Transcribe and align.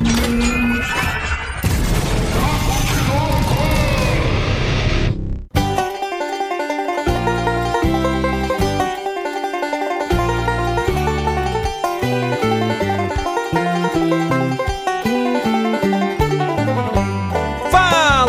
Mm-hmm. 0.00 0.57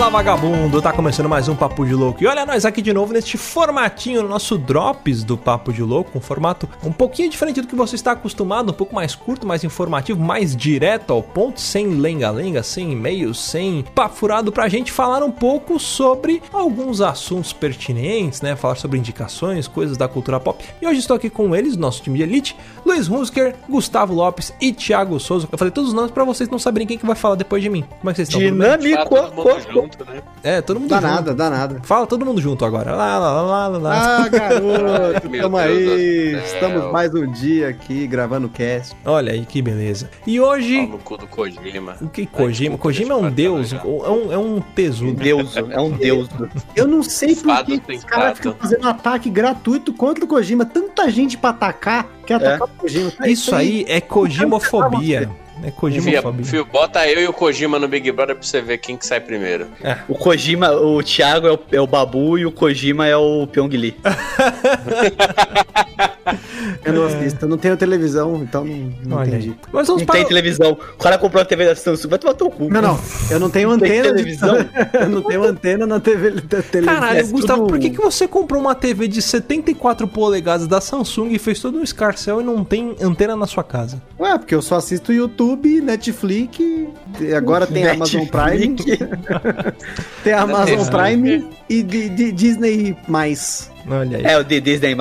Vagabundo, 0.10 0.82
tá 0.82 0.92
começando 0.92 1.30
mais 1.30 1.48
um 1.48 1.56
Papo 1.56 1.86
de 1.86 1.94
Louco. 1.94 2.24
E 2.24 2.26
olha 2.26 2.44
nós 2.44 2.66
aqui 2.66 2.82
de 2.82 2.92
novo 2.92 3.14
neste 3.14 3.38
formatinho, 3.38 4.24
no 4.24 4.28
nosso 4.28 4.58
Drops 4.58 5.24
do 5.24 5.38
Papo 5.38 5.72
de 5.72 5.84
Louco, 5.84 6.18
um 6.18 6.22
formato 6.22 6.68
um 6.84 6.92
pouquinho 6.92 7.30
diferente 7.30 7.62
do 7.62 7.68
que 7.68 7.76
você 7.76 7.94
está 7.94 8.14
acostumado, 8.14 8.72
um 8.72 8.74
pouco 8.74 8.96
mais 8.96 9.14
curto, 9.14 9.46
mais 9.46 9.64
informativo, 9.64 10.20
mais 10.20 10.56
direto 10.56 11.14
ao 11.14 11.22
ponto, 11.22 11.62
sem 11.62 11.90
lenga-lenga, 11.90 12.64
sem 12.64 12.92
e-mails, 12.92 13.40
sem 13.40 13.86
papo 13.94 14.16
furado 14.16 14.52
pra 14.52 14.68
gente 14.68 14.92
falar 14.92 15.24
um 15.24 15.32
pouco 15.32 15.80
sobre 15.80 16.42
alguns 16.52 17.02
assuntos 17.02 17.54
pertinentes, 17.54 18.42
né? 18.42 18.56
Falar 18.56 18.76
sobre 18.76 18.98
indicações, 18.98 19.68
coisas 19.68 19.96
da 19.96 20.08
cultura 20.08 20.40
pop. 20.40 20.66
E 20.82 20.88
hoje 20.88 21.02
estou 21.02 21.18
aqui 21.18 21.30
com 21.30 21.56
eles, 21.56 21.78
nosso 21.78 22.02
time 22.02 22.18
de 22.18 22.24
elite, 22.24 22.56
Luiz 22.84 23.08
Hunsker, 23.08 23.56
Gustavo 23.70 24.16
Lopes 24.16 24.52
e 24.60 24.74
Thiago 24.74 25.20
Souza. 25.20 25.48
Eu 25.52 25.58
falei 25.58 25.72
todos 25.72 25.92
os 25.92 25.96
nomes 25.96 26.12
pra 26.12 26.24
vocês 26.24 26.50
não 26.50 26.58
saberem 26.58 26.88
quem 26.88 26.98
que 26.98 27.06
vai 27.06 27.16
falar 27.16 27.36
depois 27.36 27.62
de 27.62 27.70
mim. 27.70 27.86
Como 28.00 28.10
é 28.10 28.14
que 28.14 28.18
vocês 28.18 28.30
estão? 28.30 28.42
Dinâmico, 28.42 29.16
né? 30.06 30.22
É, 30.44 30.62
todo 30.62 30.80
mundo 30.80 30.90
dá 30.90 30.98
junto. 30.98 31.08
nada, 31.08 31.34
dá 31.34 31.50
nada. 31.50 31.82
Fala 31.84 32.08
todo 32.08 32.26
mundo 32.26 32.42
junto 32.42 32.66
agora. 32.66 32.96
Lá, 32.96 33.18
lá, 33.18 33.42
lá, 33.42 33.68
lá, 33.68 33.78
lá. 33.78 34.18
Ah, 34.24 34.28
garoto, 34.28 35.30
tamo 35.42 35.58
aí. 35.58 36.36
Estamos 36.44 36.92
mais 36.92 37.14
um 37.14 37.32
dia 37.32 37.70
aqui 37.70 38.08
gravando 38.08 38.48
o 38.48 38.50
cast. 38.50 38.96
Olha 39.06 39.34
aí 39.34 39.46
que 39.46 39.62
beleza. 39.62 40.10
E 40.26 40.40
hoje. 40.40 40.88
no 40.88 40.98
cu 41.00 41.18
do 41.18 41.28
Kojima. 41.28 41.98
O 42.02 42.08
que 42.08 42.26
Kojima? 42.26 42.78
Kojima 42.78 43.14
é 43.14 43.18
um 43.18 43.30
deus, 43.30 43.74
é 43.74 43.78
um, 43.86 44.32
é 44.32 44.38
um 44.38 44.62
tesouro. 44.62 45.14
Deus, 45.16 45.56
é 45.56 45.80
um 45.80 45.92
deus. 45.92 46.30
Eu 46.76 46.88
não 46.88 47.04
sei 47.04 47.36
por 47.36 47.66
que 47.66 47.82
os 47.94 48.04
caras 48.04 48.38
ficam 48.38 48.56
fazendo 48.60 48.88
ataque 48.88 49.30
gratuito 49.30 49.94
contra 49.94 50.24
o 50.24 50.28
Kojima. 50.28 50.66
Tanta 50.66 51.10
gente 51.10 51.38
pra 51.38 51.50
atacar, 51.52 52.08
quer 52.26 52.36
atacar 52.36 52.62
é. 52.62 52.64
o 52.64 52.68
Kojima. 52.78 53.12
Isso 53.26 53.54
aí 53.56 53.86
é 53.88 54.00
Kojimofobia. 54.00 55.30
É 55.64 55.72
Kojima 55.72 56.04
Fia, 56.04 56.22
Fio, 56.44 56.66
bota 56.66 57.08
eu 57.08 57.22
e 57.22 57.28
o 57.28 57.34
Kojima 57.34 57.78
no 57.78 57.88
Big 57.88 58.12
Brother 58.12 58.36
pra 58.36 58.46
você 58.46 58.62
ver 58.62 58.78
quem 58.78 58.96
que 58.96 59.06
sai 59.06 59.20
primeiro. 59.20 59.68
É. 59.84 59.98
O 60.08 60.16
Kojima, 60.16 60.72
o 60.72 61.04
Thiago 61.04 61.48
é 61.48 61.52
o, 61.52 61.60
é 61.74 61.82
o 61.82 61.88
Babu 61.88 62.38
e 62.38 62.46
o 62.46 62.52
Kojima 62.52 63.08
é 63.08 63.18
o 63.18 63.46
Pyong 63.48 63.70
Lee. 63.70 63.96
eu 66.84 66.94
não 66.94 67.06
assisto, 67.06 67.46
eu 67.46 67.50
não 67.50 67.58
tenho 67.58 67.76
televisão, 67.76 68.42
então 68.42 68.64
não, 68.64 69.18
não 69.18 69.24
entendi. 69.24 69.56
Mas 69.72 69.88
não 69.88 69.98
para... 69.98 70.16
tem 70.16 70.26
televisão. 70.26 70.72
O 70.72 70.98
cara 70.98 71.18
comprou 71.18 71.42
a 71.42 71.46
TV 71.46 71.66
da 71.66 71.76
Samsung, 71.76 72.10
vai 72.10 72.20
tomar 72.20 72.34
teu 72.34 72.50
cu. 72.50 72.70
Não, 72.70 72.82
não. 72.82 73.00
Eu 73.30 73.40
não 73.40 73.50
tenho 73.50 73.70
antena. 73.70 74.04
Tem 74.04 74.14
televisão? 74.14 74.56
eu 74.94 75.10
não 75.10 75.22
tenho 75.22 75.44
antena 75.44 75.86
na 75.86 76.00
TV 76.00 76.32
da 76.32 76.62
televisão. 76.62 76.96
Caralho, 76.96 77.20
é 77.20 77.24
Gustavo, 77.24 77.62
tudo... 77.62 77.70
por 77.70 77.80
que, 77.80 77.90
que 77.90 78.02
você 78.02 78.28
comprou 78.28 78.62
uma 78.62 78.76
TV 78.76 79.08
de 79.08 79.22
74 79.22 80.08
polegadas 80.08 80.68
da 80.68 80.80
Samsung 80.80 81.30
e 81.30 81.40
fez 81.40 81.60
todo 81.60 81.78
um 81.78 81.84
escarcel 81.84 82.42
e 82.42 82.44
não 82.44 82.64
tem 82.64 82.96
antena 83.02 83.36
na 83.36 83.48
sua 83.48 83.64
casa? 83.64 84.02
Ué, 84.20 84.38
porque 84.38 84.54
eu 84.56 84.62
só 84.62 84.76
assisto 84.76 85.12
YouTube, 85.12 85.49
Netflix, 85.58 86.58
agora 87.36 87.66
tem 87.66 87.84
Netflix. 87.84 88.16
Amazon 88.16 88.28
Prime. 88.28 88.76
tem 90.24 90.34
Amazon 90.34 90.88
Prime 90.88 91.48
e 91.70 91.84
Disney 91.84 92.98
mais. 93.08 93.72
Olha 93.90 94.18
aí. 94.18 94.26
É, 94.26 94.38
o 94.38 94.44
de 94.44 94.62
Disney+, 94.62 94.96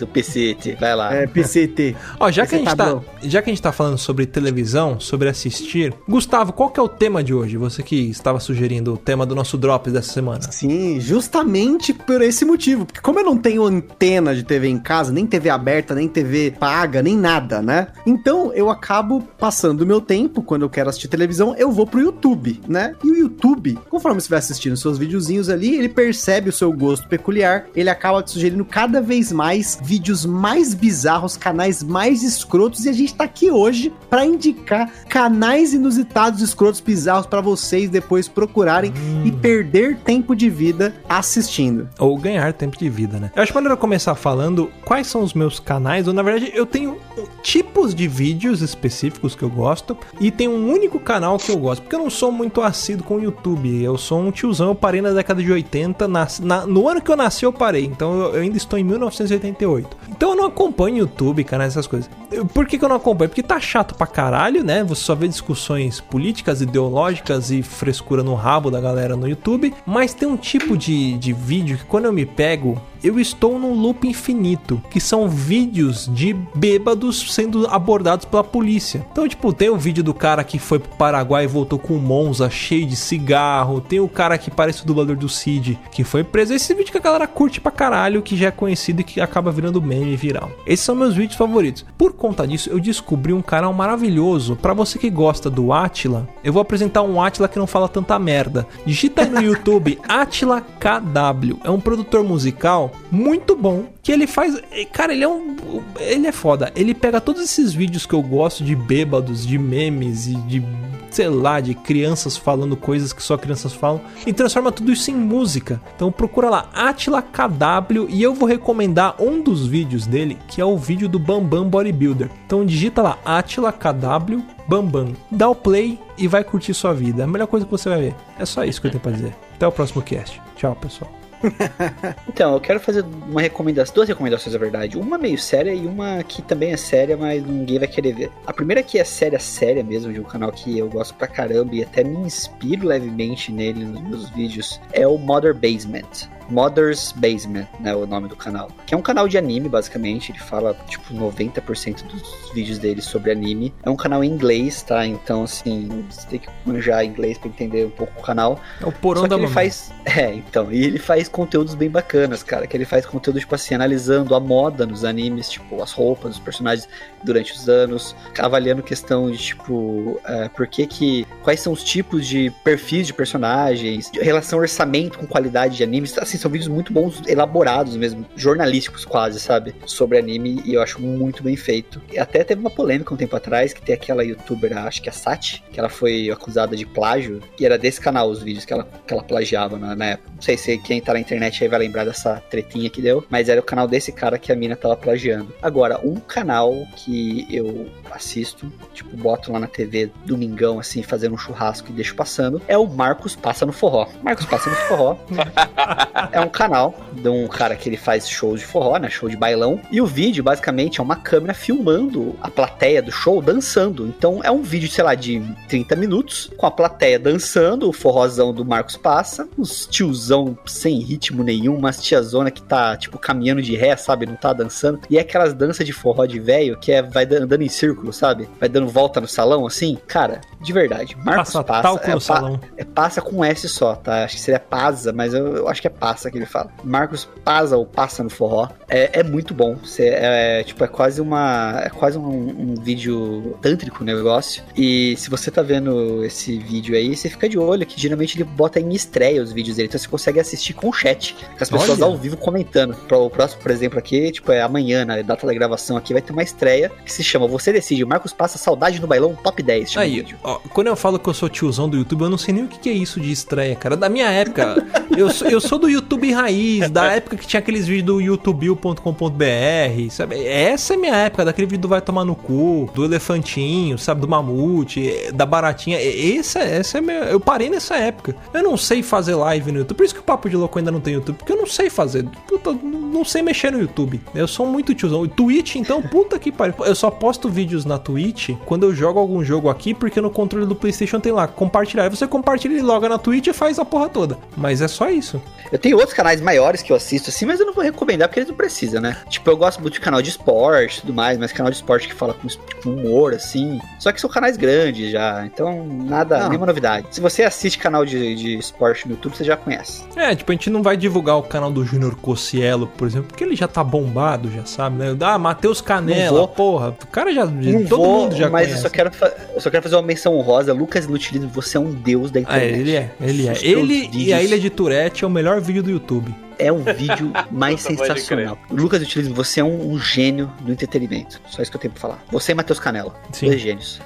o 0.00 0.06
PCT, 0.06 0.76
vai 0.80 0.94
lá. 0.94 1.14
É, 1.14 1.26
PCT. 1.26 1.96
Ó, 2.18 2.30
já 2.30 2.46
que, 2.46 2.56
a 2.56 2.58
gente 2.58 2.76
tá, 2.76 3.00
já 3.22 3.42
que 3.42 3.50
a 3.50 3.52
gente 3.52 3.62
tá 3.62 3.72
falando 3.72 3.98
sobre 3.98 4.26
televisão, 4.26 4.98
sobre 4.98 5.28
assistir, 5.28 5.94
Gustavo, 6.08 6.52
qual 6.52 6.70
que 6.70 6.80
é 6.80 6.82
o 6.82 6.88
tema 6.88 7.22
de 7.22 7.32
hoje? 7.32 7.56
Você 7.56 7.82
que 7.82 8.10
estava 8.10 8.40
sugerindo 8.40 8.94
o 8.94 8.96
tema 8.96 9.24
do 9.24 9.34
nosso 9.34 9.56
Drops 9.56 9.92
dessa 9.92 10.12
semana. 10.12 10.42
Sim, 10.50 11.00
justamente 11.00 11.92
por 11.92 12.20
esse 12.20 12.44
motivo. 12.44 12.86
Porque 12.86 13.00
como 13.00 13.20
eu 13.20 13.24
não 13.24 13.36
tenho 13.36 13.64
antena 13.64 14.34
de 14.34 14.42
TV 14.42 14.68
em 14.68 14.78
casa, 14.78 15.12
nem 15.12 15.26
TV 15.26 15.48
aberta, 15.48 15.94
nem 15.94 16.08
TV 16.08 16.50
paga, 16.58 17.02
nem 17.02 17.16
nada, 17.16 17.62
né? 17.62 17.88
Então 18.06 18.52
eu 18.52 18.70
acabo 18.70 19.22
passando 19.38 19.82
o 19.82 19.86
meu 19.86 20.00
tempo, 20.00 20.42
quando 20.42 20.62
eu 20.62 20.70
quero 20.70 20.88
assistir 20.88 21.08
televisão, 21.08 21.54
eu 21.56 21.70
vou 21.70 21.86
pro 21.86 22.00
YouTube, 22.00 22.60
né? 22.68 22.94
E 23.04 23.10
o 23.10 23.16
YouTube, 23.16 23.78
conforme 23.88 24.20
você 24.20 24.28
vai 24.28 24.38
assistindo 24.38 24.76
seus 24.76 24.98
videozinhos 24.98 25.48
ali, 25.48 25.76
ele 25.76 25.88
percebe 25.88 26.48
o 26.48 26.52
seu 26.52 26.72
gosto 26.72 27.08
peculiar, 27.08 27.66
ele 27.74 27.90
acaba 27.90 28.22
te 28.22 28.31
sugerindo 28.32 28.64
cada 28.64 29.00
vez 29.00 29.30
mais 29.30 29.78
vídeos 29.82 30.24
mais 30.24 30.74
bizarros, 30.74 31.36
canais 31.36 31.82
mais 31.82 32.22
escrotos, 32.22 32.84
e 32.84 32.88
a 32.88 32.92
gente 32.92 33.14
tá 33.14 33.24
aqui 33.24 33.50
hoje 33.50 33.92
para 34.08 34.24
indicar 34.24 34.90
canais 35.08 35.72
inusitados, 35.74 36.40
escrotos, 36.40 36.80
bizarros 36.80 37.26
para 37.26 37.40
vocês 37.40 37.90
depois 37.90 38.28
procurarem 38.28 38.90
hum. 38.90 39.22
e 39.24 39.32
perder 39.32 39.98
tempo 39.98 40.34
de 40.34 40.48
vida 40.48 40.94
assistindo. 41.08 41.88
Ou 41.98 42.16
ganhar 42.18 42.52
tempo 42.52 42.76
de 42.76 42.88
vida, 42.88 43.18
né? 43.18 43.30
Eu 43.34 43.42
acho 43.42 43.54
maneiro 43.54 43.76
começar 43.76 44.14
falando 44.14 44.70
quais 44.84 45.06
são 45.06 45.22
os 45.22 45.34
meus 45.34 45.60
canais, 45.60 46.08
ou 46.08 46.14
na 46.14 46.22
verdade 46.22 46.52
eu 46.54 46.66
tenho 46.66 46.96
tipos 47.42 47.94
de 47.94 48.08
vídeos 48.08 48.62
específicos 48.62 49.34
que 49.34 49.42
eu 49.42 49.50
gosto 49.50 49.96
e 50.20 50.30
tem 50.30 50.48
um 50.48 50.70
único 50.70 50.98
canal 50.98 51.38
que 51.38 51.50
eu 51.50 51.58
gosto, 51.58 51.82
porque 51.82 51.96
eu 51.96 52.00
não 52.00 52.10
sou 52.10 52.32
muito 52.32 52.62
assíduo 52.62 53.04
com 53.04 53.16
o 53.16 53.22
YouTube, 53.22 53.82
eu 53.82 53.98
sou 53.98 54.20
um 54.20 54.30
tiozão, 54.30 54.68
eu 54.68 54.74
parei 54.74 55.00
na 55.00 55.10
década 55.10 55.42
de 55.42 55.50
80, 55.50 56.08
nas, 56.08 56.40
na, 56.40 56.66
no 56.66 56.88
ano 56.88 57.00
que 57.00 57.10
eu 57.10 57.16
nasci 57.16 57.44
eu 57.44 57.52
parei, 57.52 57.84
então 57.84 58.20
eu, 58.20 58.21
eu 58.26 58.42
ainda 58.42 58.56
estou 58.56 58.78
em 58.78 58.84
1988. 58.84 59.96
Então 60.10 60.30
eu 60.30 60.36
não 60.36 60.46
acompanho 60.46 60.98
YouTube, 60.98 61.44
cara, 61.44 61.64
essas 61.64 61.86
coisas. 61.86 62.10
Por 62.52 62.66
que, 62.66 62.78
que 62.78 62.84
eu 62.84 62.88
não 62.88 62.96
acompanho? 62.96 63.28
Porque 63.28 63.42
tá 63.42 63.60
chato 63.60 63.94
pra 63.94 64.06
caralho, 64.06 64.64
né? 64.64 64.84
Você 64.84 65.02
só 65.02 65.14
vê 65.14 65.28
discussões 65.28 66.00
políticas, 66.00 66.60
ideológicas 66.60 67.50
e 67.50 67.62
frescura 67.62 68.22
no 68.22 68.34
rabo 68.34 68.70
da 68.70 68.80
galera 68.80 69.16
no 69.16 69.28
YouTube. 69.28 69.74
Mas 69.86 70.14
tem 70.14 70.28
um 70.28 70.36
tipo 70.36 70.76
de, 70.76 71.16
de 71.18 71.32
vídeo 71.32 71.78
que 71.78 71.84
quando 71.84 72.06
eu 72.06 72.12
me 72.12 72.24
pego, 72.24 72.80
eu 73.02 73.18
estou 73.18 73.58
num 73.58 73.74
loop 73.74 74.06
infinito, 74.06 74.82
que 74.90 75.00
são 75.00 75.28
vídeos 75.28 76.10
de 76.12 76.32
bêbados 76.54 77.32
sendo 77.32 77.66
abordados 77.66 78.24
pela 78.24 78.44
polícia. 78.44 79.04
Então, 79.10 79.28
tipo, 79.28 79.52
tem 79.52 79.70
o 79.70 79.76
vídeo 79.76 80.04
do 80.04 80.14
cara 80.14 80.44
que 80.44 80.58
foi 80.58 80.78
pro 80.78 80.96
Paraguai 80.96 81.44
e 81.44 81.48
voltou 81.48 81.78
com 81.78 81.94
um 81.94 81.98
Monza 81.98 82.48
cheio 82.50 82.86
de 82.86 82.96
cigarro, 82.96 83.80
tem 83.80 84.00
o 84.00 84.08
cara 84.08 84.38
que 84.38 84.50
parece 84.50 84.82
o 84.82 84.86
dublador 84.86 85.16
do 85.16 85.28
Cid, 85.28 85.78
que 85.90 86.04
foi 86.04 86.22
preso. 86.22 86.54
Esse 86.54 86.74
vídeo 86.74 86.92
que 86.92 86.98
a 86.98 87.02
galera 87.02 87.26
curte 87.26 87.60
pra 87.60 87.72
caralho, 87.72 88.22
que 88.22 88.36
já 88.36 88.48
é 88.48 88.50
conhecido 88.50 89.00
e 89.00 89.04
que 89.04 89.20
acaba 89.20 89.50
virando 89.50 89.82
meme 89.82 90.16
viral. 90.16 90.50
Esses 90.66 90.84
são 90.84 90.94
meus 90.94 91.14
vídeos 91.14 91.36
favoritos. 91.36 91.84
Por 91.96 92.12
conta 92.12 92.46
disso, 92.46 92.70
eu 92.70 92.78
descobri 92.80 93.32
um 93.32 93.42
canal 93.42 93.72
maravilhoso. 93.72 94.56
Para 94.56 94.74
você 94.74 94.98
que 94.98 95.10
gosta 95.10 95.50
do 95.50 95.72
Atila, 95.72 96.28
eu 96.44 96.52
vou 96.52 96.62
apresentar 96.62 97.02
um 97.02 97.20
Atila 97.20 97.48
que 97.48 97.58
não 97.58 97.66
fala 97.66 97.88
tanta 97.88 98.18
merda. 98.18 98.66
Digita 98.84 99.22
aí 99.22 99.30
no 99.30 99.40
YouTube 99.42 99.98
Atila 100.08 100.60
KW. 100.60 101.58
É 101.64 101.70
um 101.70 101.80
produtor 101.80 102.22
musical 102.22 102.91
muito 103.10 103.54
bom 103.54 103.86
que 104.02 104.10
ele 104.10 104.26
faz. 104.26 104.60
Cara, 104.92 105.12
ele 105.12 105.24
é 105.24 105.28
um. 105.28 105.56
Ele 105.98 106.26
é 106.26 106.32
foda. 106.32 106.72
Ele 106.74 106.94
pega 106.94 107.20
todos 107.20 107.42
esses 107.42 107.72
vídeos 107.72 108.06
que 108.06 108.14
eu 108.14 108.22
gosto 108.22 108.64
de 108.64 108.74
bêbados, 108.74 109.46
de 109.46 109.58
memes 109.58 110.26
e 110.26 110.34
de. 110.34 110.62
Sei 111.10 111.28
lá, 111.28 111.60
de 111.60 111.74
crianças 111.74 112.38
falando 112.38 112.74
coisas 112.74 113.12
que 113.12 113.22
só 113.22 113.36
crianças 113.36 113.74
falam 113.74 114.00
e 114.26 114.32
transforma 114.32 114.72
tudo 114.72 114.90
isso 114.90 115.10
em 115.10 115.14
música. 115.14 115.78
Então 115.94 116.10
procura 116.10 116.48
lá, 116.48 116.70
Atila 116.72 117.20
KW 117.20 118.06
e 118.08 118.22
eu 118.22 118.32
vou 118.32 118.48
recomendar 118.48 119.16
um 119.20 119.42
dos 119.42 119.66
vídeos 119.66 120.06
dele, 120.06 120.38
que 120.48 120.58
é 120.58 120.64
o 120.64 120.78
vídeo 120.78 121.10
do 121.10 121.18
Bambam 121.18 121.68
Bodybuilder. 121.68 122.30
Então 122.46 122.64
digita 122.64 123.02
lá, 123.02 123.18
Atila 123.26 123.70
KW 123.70 124.42
Bambam. 124.66 125.12
Dá 125.30 125.50
o 125.50 125.54
play 125.54 126.00
e 126.16 126.26
vai 126.26 126.42
curtir 126.42 126.72
sua 126.72 126.94
vida. 126.94 127.20
É 127.20 127.24
a 127.24 127.28
melhor 127.28 127.46
coisa 127.46 127.66
que 127.66 127.72
você 127.72 127.90
vai 127.90 128.00
ver. 128.00 128.14
É 128.38 128.46
só 128.46 128.64
isso 128.64 128.80
que 128.80 128.86
eu 128.86 128.92
tenho 128.92 129.02
pra 129.02 129.12
dizer. 129.12 129.36
Até 129.54 129.66
o 129.66 129.72
próximo 129.72 130.00
cast. 130.00 130.40
Tchau, 130.56 130.74
pessoal. 130.76 131.21
então, 132.28 132.54
eu 132.54 132.60
quero 132.60 132.80
fazer 132.80 133.04
uma 133.28 133.40
recomendação, 133.40 133.94
duas 133.94 134.08
recomendações, 134.08 134.52
na 134.52 134.58
verdade. 134.58 134.98
Uma 134.98 135.18
meio 135.18 135.38
séria 135.38 135.72
e 135.72 135.86
uma 135.86 136.22
que 136.22 136.42
também 136.42 136.72
é 136.72 136.76
séria, 136.76 137.16
mas 137.16 137.44
ninguém 137.44 137.78
vai 137.78 137.88
querer 137.88 138.14
ver. 138.14 138.30
A 138.46 138.52
primeira 138.52 138.82
que 138.82 138.98
é 138.98 139.04
séria, 139.04 139.38
séria 139.38 139.82
mesmo, 139.82 140.12
de 140.12 140.20
um 140.20 140.24
canal 140.24 140.52
que 140.52 140.78
eu 140.78 140.88
gosto 140.88 141.14
pra 141.14 141.26
caramba 141.26 141.74
e 141.74 141.82
até 141.82 142.04
me 142.04 142.16
inspiro 142.18 142.86
levemente 142.86 143.52
nele 143.52 143.84
nos 143.84 144.00
meus 144.02 144.30
vídeos, 144.30 144.80
é 144.92 145.06
o 145.06 145.18
Mother 145.18 145.54
Basement. 145.54 146.30
Mother's 146.52 147.12
Basement, 147.16 147.66
né, 147.80 147.94
o 147.94 148.06
nome 148.06 148.28
do 148.28 148.36
canal. 148.36 148.70
Que 148.86 148.94
é 148.94 148.96
um 148.96 149.02
canal 149.02 149.26
de 149.26 149.38
anime, 149.38 149.68
basicamente. 149.68 150.30
Ele 150.32 150.38
fala, 150.38 150.76
tipo, 150.86 151.14
90% 151.14 152.02
dos 152.04 152.52
vídeos 152.54 152.78
dele 152.78 153.00
sobre 153.00 153.30
anime. 153.30 153.72
É 153.82 153.88
um 153.88 153.96
canal 153.96 154.22
em 154.22 154.30
inglês, 154.30 154.82
tá? 154.82 155.06
Então, 155.06 155.44
assim, 155.44 156.04
você 156.10 156.26
tem 156.28 156.38
que 156.38 156.48
manjar 156.66 157.04
inglês 157.04 157.38
para 157.38 157.48
entender 157.48 157.86
um 157.86 157.90
pouco 157.90 158.20
o 158.20 158.22
canal. 158.22 158.60
É 158.80 158.86
o 158.86 158.92
porão 158.92 159.22
Só 159.22 159.28
da 159.28 159.36
ele 159.36 159.48
faz 159.48 159.90
É, 160.04 160.34
então. 160.34 160.70
E 160.70 160.84
ele 160.84 160.98
faz 160.98 161.28
conteúdos 161.28 161.74
bem 161.74 161.88
bacanas, 161.88 162.42
cara. 162.42 162.66
Que 162.66 162.76
ele 162.76 162.84
faz 162.84 163.06
conteúdo, 163.06 163.40
tipo 163.40 163.54
assim, 163.54 163.74
analisando 163.74 164.34
a 164.34 164.40
moda 164.40 164.84
nos 164.84 165.04
animes, 165.04 165.48
tipo, 165.48 165.82
as 165.82 165.92
roupas 165.92 166.32
dos 166.32 166.38
personagens 166.38 166.88
durante 167.24 167.52
os 167.52 167.68
anos, 167.68 168.14
avaliando 168.38 168.82
questão 168.82 169.30
de, 169.30 169.38
tipo, 169.38 169.72
uh, 169.72 170.50
por 170.54 170.66
que 170.66 170.86
que... 170.86 171.26
Quais 171.42 171.60
são 171.60 171.72
os 171.72 171.82
tipos 171.82 172.26
de 172.26 172.52
perfis 172.62 173.06
de 173.06 173.14
personagens, 173.14 174.10
relação 174.12 174.58
orçamento 174.58 175.18
com 175.18 175.26
qualidade 175.26 175.76
de 175.76 175.82
animes. 175.82 176.16
Assim, 176.18 176.36
são 176.42 176.50
vídeos 176.50 176.68
muito 176.68 176.92
bons, 176.92 177.22
elaborados 177.26 177.96
mesmo, 177.96 178.26
jornalísticos 178.36 179.04
quase, 179.04 179.38
sabe? 179.40 179.74
Sobre 179.86 180.18
anime, 180.18 180.60
e 180.64 180.74
eu 180.74 180.82
acho 180.82 181.00
muito 181.00 181.42
bem 181.42 181.56
feito. 181.56 182.02
Até 182.18 182.44
teve 182.44 182.60
uma 182.60 182.70
polêmica 182.70 183.14
um 183.14 183.16
tempo 183.16 183.36
atrás, 183.36 183.72
que 183.72 183.80
tem 183.80 183.94
aquela 183.94 184.24
youtuber, 184.24 184.76
acho 184.76 185.00
que 185.00 185.08
é 185.08 185.12
a 185.12 185.14
Sati, 185.14 185.62
que 185.72 185.78
ela 185.78 185.88
foi 185.88 186.30
acusada 186.30 186.76
de 186.76 186.84
plágio, 186.84 187.40
e 187.58 187.64
era 187.64 187.78
desse 187.78 188.00
canal 188.00 188.28
os 188.28 188.42
vídeos 188.42 188.64
que 188.64 188.72
ela, 188.72 188.86
que 189.06 189.14
ela 189.14 189.22
plagiava 189.22 189.78
na, 189.78 189.94
na 189.94 190.04
época. 190.06 190.30
Não 190.34 190.42
sei 190.42 190.56
se 190.56 190.76
quem 190.78 191.00
tá 191.00 191.12
na 191.12 191.20
internet 191.20 191.62
aí 191.62 191.68
vai 191.68 191.78
lembrar 191.78 192.04
dessa 192.04 192.42
tretinha 192.50 192.90
que 192.90 193.00
deu, 193.00 193.24
mas 193.30 193.48
era 193.48 193.60
o 193.60 193.64
canal 193.64 193.86
desse 193.86 194.10
cara 194.12 194.38
que 194.38 194.50
a 194.50 194.56
mina 194.56 194.74
tava 194.74 194.96
plagiando. 194.96 195.54
Agora, 195.62 196.00
um 196.04 196.16
canal 196.16 196.74
que 196.96 197.46
eu 197.50 197.88
assisto, 198.10 198.72
tipo, 198.92 199.16
boto 199.16 199.52
lá 199.52 199.60
na 199.60 199.68
TV 199.68 200.10
domingão, 200.24 200.80
assim, 200.80 201.02
fazendo 201.02 201.34
um 201.34 201.38
churrasco 201.38 201.90
e 201.90 201.92
deixo 201.92 202.14
passando, 202.16 202.60
é 202.66 202.76
o 202.76 202.86
Marcos 202.86 203.36
Passa 203.36 203.64
no 203.64 203.72
Forró. 203.72 204.08
Marcos 204.22 204.46
Passa 204.46 204.68
no 204.68 204.76
Forró 204.76 205.16
é 206.32 206.40
um 206.40 206.48
canal 206.48 206.94
de 207.12 207.28
um 207.28 207.46
cara 207.46 207.76
que 207.76 207.88
ele 207.88 207.96
faz 207.96 208.28
shows 208.28 208.60
de 208.60 208.66
forró, 208.66 208.96
né? 208.98 209.08
Show 209.10 209.28
de 209.28 209.36
bailão. 209.36 209.80
E 209.90 210.00
o 210.00 210.06
vídeo, 210.06 210.42
basicamente, 210.42 211.00
é 211.00 211.02
uma 211.02 211.16
câmera 211.16 211.54
filmando 211.54 212.34
a 212.40 212.50
plateia 212.50 213.02
do 213.02 213.10
show 213.12 213.40
dançando. 213.42 214.06
Então 214.06 214.40
é 214.42 214.50
um 214.50 214.62
vídeo, 214.62 214.90
sei 214.90 215.04
lá, 215.04 215.14
de 215.14 215.42
30 215.68 215.94
minutos, 215.96 216.50
com 216.56 216.66
a 216.66 216.70
plateia 216.70 217.18
dançando, 217.18 217.88
o 217.88 217.92
forrozão 217.92 218.52
do 218.52 218.64
Marcos 218.64 218.96
Passa, 218.96 219.48
uns 219.58 219.86
tiozão 219.86 220.56
sem 220.66 220.98
ritmo 221.00 221.42
nenhum, 221.42 221.76
umas 221.76 222.02
tiazona 222.02 222.50
que 222.50 222.62
tá, 222.62 222.96
tipo, 222.96 223.18
caminhando 223.18 223.62
de 223.62 223.76
ré, 223.76 223.94
sabe? 223.96 224.26
Não 224.26 224.36
tá 224.36 224.52
dançando. 224.52 225.00
E 225.10 225.18
é 225.18 225.20
aquelas 225.20 225.52
danças 225.54 225.84
de 225.86 225.92
forró 225.92 226.24
de 226.26 226.38
velho 226.40 226.76
que 226.78 226.92
é, 226.92 227.02
vai 227.02 227.24
andando 227.24 227.62
em 227.62 227.68
círculo, 227.68 228.12
sabe? 228.12 228.48
Vai 228.58 228.68
dando 228.68 228.88
volta 228.88 229.20
no 229.20 229.28
salão, 229.28 229.66
assim. 229.66 229.98
Cara, 230.06 230.40
de 230.60 230.72
verdade. 230.72 231.16
Marcos 231.24 231.52
Passa 231.52 231.64
Passa. 231.64 232.00
é, 232.10 232.12
pa- 232.14 232.20
salão. 232.20 232.60
é 232.76 232.84
passa 232.84 233.20
com 233.20 233.44
S 233.44 233.68
só, 233.68 233.94
tá? 233.94 234.24
Acho 234.24 234.36
que 234.36 234.40
seria 234.40 234.60
Pasa, 234.60 235.12
mas 235.12 235.34
eu, 235.34 235.56
eu 235.56 235.68
acho 235.68 235.80
que 235.80 235.86
é 235.86 235.90
Passa 236.12 236.30
que 236.30 236.36
ele 236.36 236.46
fala. 236.46 236.70
Marcos 236.84 237.26
Pasa 237.42 237.74
ou 237.74 237.86
Passa 237.86 238.22
no 238.22 238.28
Forró. 238.28 238.68
É, 238.86 239.20
é 239.20 239.22
muito 239.22 239.54
bom. 239.54 239.76
Você, 239.76 240.08
é, 240.08 240.62
tipo, 240.62 240.84
é 240.84 240.86
quase 240.86 241.22
uma. 241.22 241.80
É 241.82 241.88
quase 241.88 242.18
um, 242.18 242.24
um 242.28 242.74
vídeo 242.74 243.56
tântrico 243.62 244.02
o 244.02 244.06
negócio. 244.06 244.62
E 244.76 245.14
se 245.16 245.30
você 245.30 245.50
tá 245.50 245.62
vendo 245.62 246.22
esse 246.22 246.58
vídeo 246.58 246.94
aí, 246.94 247.16
você 247.16 247.30
fica 247.30 247.48
de 247.48 247.58
olho 247.58 247.86
que 247.86 247.98
geralmente 247.98 248.36
ele 248.36 248.44
bota 248.44 248.78
em 248.78 248.92
estreia 248.92 249.42
os 249.42 249.52
vídeos 249.52 249.76
dele. 249.76 249.88
Então 249.88 249.98
você 249.98 250.06
consegue 250.06 250.38
assistir 250.38 250.74
com 250.74 250.92
chat. 250.92 251.34
Com 251.34 251.62
as 251.62 251.70
pessoas 251.70 252.02
Olha. 252.02 252.04
ao 252.04 252.16
vivo 252.16 252.36
comentando. 252.36 252.94
Pro, 253.08 253.24
o 253.24 253.30
próximo, 253.30 253.62
por 253.62 253.70
exemplo, 253.70 253.98
aqui, 253.98 254.30
tipo, 254.30 254.52
é 254.52 254.60
amanhã, 254.60 255.06
na 255.06 255.22
data 255.22 255.46
da 255.46 255.54
gravação 255.54 255.96
aqui, 255.96 256.12
vai 256.12 256.20
ter 256.20 256.32
uma 256.34 256.42
estreia 256.42 256.92
que 257.02 257.10
se 257.10 257.24
chama 257.24 257.48
Você 257.48 257.72
Decide. 257.72 258.04
Marcos 258.04 258.34
Passa 258.34 258.58
Saudade 258.58 259.00
no 259.00 259.06
Bailão 259.06 259.34
Top 259.34 259.62
10. 259.62 259.92
chama 259.92 260.04
o 260.04 260.08
Aí, 260.08 260.26
ó, 260.44 260.58
quando 260.74 260.88
eu 260.88 260.96
falo 260.96 261.18
que 261.18 261.28
eu 261.28 261.34
sou 261.34 261.48
tiozão 261.48 261.88
do 261.88 261.96
YouTube, 261.96 262.22
eu 262.22 262.30
não 262.30 262.38
sei 262.38 262.52
nem 262.52 262.64
o 262.64 262.68
que 262.68 262.78
que 262.78 262.90
é 262.90 262.92
isso 262.92 263.18
de 263.18 263.32
estreia, 263.32 263.74
cara. 263.74 263.96
Da 263.96 264.10
minha 264.10 264.28
época, 264.30 264.76
eu, 265.16 265.30
sou, 265.30 265.48
eu 265.48 265.60
sou 265.60 265.78
do 265.78 265.88
YouTube 265.88 266.01
raiz, 266.32 266.90
da 266.90 267.04
época 267.12 267.36
que 267.36 267.46
tinha 267.46 267.60
aqueles 267.60 267.86
vídeos 267.86 268.06
do 268.06 268.20
youtube.com.br, 268.20 270.10
sabe? 270.10 270.44
Essa 270.44 270.94
é 270.94 270.96
minha 270.96 271.16
época, 271.16 271.44
daquele 271.44 271.66
vídeo 271.66 271.82
do 271.82 271.88
Vai 271.88 272.00
Tomar 272.00 272.24
no 272.24 272.34
Cu, 272.34 272.90
do 272.94 273.04
Elefantinho, 273.04 273.98
sabe? 273.98 274.20
Do 274.20 274.28
Mamute, 274.28 275.30
da 275.32 275.46
Baratinha. 275.46 275.98
Essa, 276.00 276.60
essa 276.60 276.98
é 276.98 277.00
minha... 277.00 277.18
Eu 277.24 277.40
parei 277.40 277.68
nessa 277.68 277.96
época. 277.96 278.34
Eu 278.52 278.62
não 278.62 278.76
sei 278.76 279.02
fazer 279.02 279.34
live 279.34 279.72
no 279.72 279.78
YouTube, 279.78 279.96
por 279.96 280.04
isso 280.04 280.14
que 280.14 280.20
o 280.20 280.24
Papo 280.24 280.48
de 280.48 280.56
Louco 280.56 280.78
ainda 280.78 280.90
não 280.90 281.00
tem 281.00 281.14
YouTube, 281.14 281.36
porque 281.36 281.52
eu 281.52 281.56
não 281.56 281.66
sei 281.66 281.90
fazer. 281.90 282.24
Puta, 282.46 282.72
não 282.72 283.24
sei 283.24 283.42
mexer 283.42 283.70
no 283.70 283.80
YouTube. 283.80 284.20
Eu 284.34 284.48
sou 284.48 284.66
muito 284.66 284.94
tiozão. 284.94 285.26
Twitch, 285.26 285.76
então, 285.76 286.02
puta 286.02 286.38
que 286.38 286.50
pariu. 286.50 286.74
Eu 286.80 286.94
só 286.94 287.10
posto 287.10 287.48
vídeos 287.48 287.84
na 287.84 287.98
Twitch 287.98 288.50
quando 288.64 288.84
eu 288.84 288.94
jogo 288.94 289.18
algum 289.18 289.44
jogo 289.44 289.68
aqui, 289.68 289.94
porque 289.94 290.20
no 290.20 290.30
controle 290.30 290.66
do 290.66 290.74
PlayStation 290.74 291.20
tem 291.20 291.32
lá 291.32 291.46
compartilhar. 291.46 292.04
Aí 292.04 292.10
você 292.10 292.26
compartilha 292.26 292.76
e 292.76 292.80
loga 292.80 293.08
na 293.08 293.18
Twitch 293.18 293.48
e 293.48 293.52
faz 293.52 293.78
a 293.78 293.84
porra 293.84 294.08
toda. 294.08 294.38
Mas 294.56 294.80
é 294.80 294.88
só 294.88 295.10
isso. 295.10 295.40
Eu 295.70 295.78
tenho 295.78 295.91
outros 295.94 296.12
canais 296.12 296.40
maiores 296.40 296.82
que 296.82 296.92
eu 296.92 296.96
assisto 296.96 297.30
assim, 297.30 297.44
mas 297.46 297.60
eu 297.60 297.66
não 297.66 297.72
vou 297.72 297.82
recomendar 297.84 298.28
porque 298.28 298.40
eles 298.40 298.48
não 298.48 298.56
precisam, 298.56 299.00
né? 299.00 299.16
Tipo, 299.28 299.50
eu 299.50 299.56
gosto 299.56 299.80
muito 299.80 299.94
de 299.94 300.00
canal 300.00 300.20
de 300.22 300.28
esporte 300.30 300.98
e 300.98 301.00
tudo 301.02 301.14
mais, 301.14 301.38
mas 301.38 301.52
canal 301.52 301.70
de 301.70 301.76
esporte 301.76 302.08
que 302.08 302.14
fala 302.14 302.34
com 302.34 302.46
tipo, 302.48 302.88
humor, 302.88 303.34
assim. 303.34 303.78
Só 303.98 304.12
que 304.12 304.20
são 304.20 304.28
canais 304.30 304.56
grandes 304.56 305.10
já, 305.10 305.44
então 305.46 305.86
nada, 305.86 306.38
Não. 306.40 306.48
nenhuma 306.48 306.66
novidade. 306.66 307.06
Se 307.10 307.20
você 307.20 307.42
assiste 307.42 307.78
canal 307.78 308.04
de, 308.04 308.34
de 308.34 308.58
esporte 308.58 309.06
no 309.06 309.14
YouTube, 309.14 309.36
você 309.36 309.44
já 309.44 309.56
conhece. 309.56 310.02
É, 310.16 310.34
tipo, 310.34 310.50
a 310.50 310.54
gente 310.54 310.70
não 310.70 310.82
vai 310.82 310.96
divulgar 310.96 311.36
o 311.38 311.42
canal 311.42 311.70
do 311.70 311.84
Júnior 311.84 312.14
Cossielo, 312.16 312.86
por 312.86 313.06
exemplo, 313.06 313.28
porque 313.28 313.44
ele 313.44 313.56
já 313.56 313.68
tá 313.68 313.82
bombado, 313.82 314.50
já 314.50 314.64
sabe, 314.64 314.96
né? 314.98 315.16
Ah, 315.20 315.38
Matheus 315.38 315.80
Canela, 315.80 316.46
porra. 316.48 316.88
O 317.02 317.06
cara 317.06 317.32
já. 317.32 317.44
Não 317.46 317.84
todo 317.86 317.96
vou, 318.02 318.22
mundo 318.22 318.36
já 318.36 318.48
mas 318.50 318.66
conhece. 318.68 318.78
eu 318.78 318.82
só, 318.82 318.88
quero 318.94 319.10
eu 319.54 319.60
só 319.60 319.70
quero 319.70 319.82
fazer 319.82 319.96
uma 319.96 320.02
menção 320.02 320.34
honrosa. 320.36 320.72
Lucas 320.72 321.06
Lutilismo, 321.06 321.48
você 321.48 321.76
é 321.76 321.80
um 321.80 321.92
deus 321.92 322.30
da 322.30 322.40
Ah, 322.40 322.42
internet. 322.42 322.78
ele 322.80 322.96
é, 322.96 323.10
ele 323.20 323.48
é. 323.48 323.52
Ele 323.62 324.10
e 324.12 324.32
a 324.32 324.42
Ilha 324.42 324.58
de 324.58 324.70
Tourette 324.70 325.24
é 325.24 325.26
o 325.26 325.30
melhor 325.30 325.60
vídeo 325.60 325.81
do 325.82 325.90
YouTube. 325.90 326.34
É 326.58 326.70
o 326.70 326.78
vídeo 326.78 327.32
mais 327.50 327.80
sensacional. 327.80 328.58
Lucas 328.70 329.00
Lutilismo, 329.00 329.34
você 329.34 329.60
é 329.60 329.64
um, 329.64 329.92
um 329.92 329.98
gênio 329.98 330.50
do 330.60 330.70
entretenimento. 330.72 331.40
Só 331.48 331.60
isso 331.62 331.70
que 331.70 331.76
eu 331.76 331.80
tenho 331.80 331.92
pra 331.92 332.00
falar. 332.00 332.24
Você 332.30 332.52
e 332.52 332.54
Matheus 332.54 332.78
Canela. 332.78 333.14
Sim. 333.32 333.46
Dois 333.46 333.60
gênios. 333.60 334.00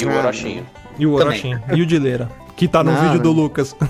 E 0.00 0.04
o 0.04 0.10
Ah, 0.10 0.18
Orochinho. 0.18 0.66
E 0.98 1.06
o. 1.06 1.12
Orochinho. 1.12 1.60
E 1.74 1.82
o 1.82 1.86
Dileira. 1.86 2.30
Que 2.56 2.66
tá 2.66 2.82
no 2.82 2.90
Não, 2.90 3.02
vídeo 3.02 3.20
do 3.20 3.32
Lucas. 3.32 3.76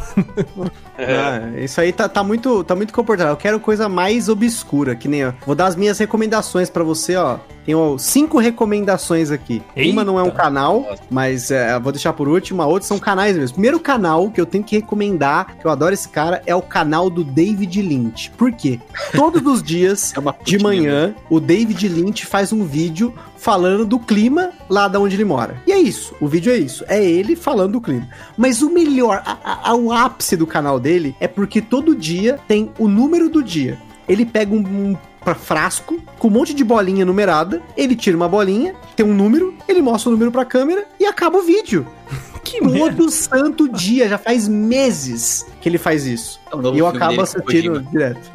Ah, 0.98 1.50
isso 1.58 1.78
aí 1.78 1.92
tá, 1.92 2.08
tá 2.08 2.24
muito 2.24 2.64
tá 2.64 2.74
muito 2.74 2.90
comportado. 2.90 3.28
Eu 3.30 3.36
quero 3.36 3.60
coisa 3.60 3.86
mais 3.86 4.30
obscura, 4.30 4.96
que 4.96 5.06
nem 5.06 5.26
ó. 5.26 5.32
Vou 5.44 5.54
dar 5.54 5.66
as 5.66 5.76
minhas 5.76 5.98
recomendações 5.98 6.70
pra 6.70 6.82
você, 6.82 7.16
ó. 7.16 7.36
Tenho 7.66 7.98
cinco 7.98 8.38
recomendações 8.38 9.30
aqui. 9.30 9.60
Uma 9.76 10.04
não 10.04 10.18
é 10.18 10.22
um 10.22 10.26
Eita. 10.26 10.38
canal, 10.38 10.86
mas 11.10 11.50
é, 11.50 11.78
vou 11.80 11.92
deixar 11.92 12.14
por 12.14 12.28
último. 12.28 12.62
A 12.62 12.66
outra 12.66 12.88
são 12.88 12.98
canais 12.98 13.36
mesmo. 13.36 13.54
Primeiro 13.56 13.78
canal 13.78 14.30
que 14.30 14.40
eu 14.40 14.46
tenho 14.46 14.64
que 14.64 14.76
recomendar, 14.76 15.56
que 15.58 15.66
eu 15.66 15.70
adoro 15.70 15.92
esse 15.92 16.08
cara, 16.08 16.40
é 16.46 16.54
o 16.54 16.62
canal 16.62 17.10
do 17.10 17.22
David 17.24 17.82
Lynch. 17.82 18.30
Por 18.30 18.52
quê? 18.52 18.80
Todos 19.12 19.42
os 19.44 19.60
dias 19.62 20.14
É 20.16 20.20
uma 20.20 20.34
de 20.44 20.58
manhã, 20.58 21.14
o 21.28 21.40
David 21.40 21.88
Lynch 21.88 22.24
faz 22.24 22.52
um 22.54 22.64
vídeo 22.64 23.12
falando 23.36 23.84
do 23.84 23.98
clima 23.98 24.50
lá 24.70 24.88
da 24.88 24.98
onde 24.98 25.14
ele 25.16 25.24
mora. 25.24 25.60
E 25.66 25.72
é 25.72 25.78
isso, 25.78 26.14
o 26.20 26.26
vídeo 26.26 26.52
é 26.52 26.56
isso, 26.56 26.84
é 26.88 27.04
ele 27.04 27.36
falando 27.36 27.72
do 27.72 27.80
clima. 27.80 28.08
Mas 28.36 28.55
o 28.62 28.70
melhor, 28.70 29.22
a, 29.24 29.70
a- 29.70 29.74
o 29.74 29.92
ápice 29.92 30.36
do 30.36 30.46
canal 30.46 30.78
dele 30.80 31.14
é 31.20 31.26
porque 31.28 31.60
todo 31.60 31.94
dia 31.94 32.38
tem 32.48 32.70
o 32.78 32.88
número 32.88 33.28
do 33.28 33.42
dia. 33.42 33.78
Ele 34.08 34.24
pega 34.24 34.54
um, 34.54 34.58
um 34.58 34.96
pra- 35.20 35.34
frasco 35.34 36.00
com 36.18 36.28
um 36.28 36.30
monte 36.30 36.54
de 36.54 36.62
bolinha 36.64 37.04
numerada, 37.04 37.60
ele 37.76 37.94
tira 37.96 38.16
uma 38.16 38.28
bolinha, 38.28 38.74
tem 38.94 39.04
um 39.04 39.14
número, 39.14 39.54
ele 39.68 39.82
mostra 39.82 40.08
o 40.10 40.12
número 40.12 40.30
pra 40.30 40.44
câmera 40.44 40.84
e 41.00 41.04
acaba 41.06 41.38
o 41.38 41.42
vídeo. 41.42 41.86
Que 42.46 42.60
merda. 42.64 42.94
Todo 42.98 43.10
santo 43.10 43.68
dia, 43.68 44.08
já 44.08 44.16
faz 44.18 44.46
meses 44.46 45.44
que 45.60 45.68
ele 45.68 45.78
faz 45.78 46.06
isso. 46.06 46.38
É 46.46 46.76
E 46.76 46.78
eu 46.78 46.86
acabo 46.86 47.20
assistindo 47.20 47.80
direto. 47.90 48.30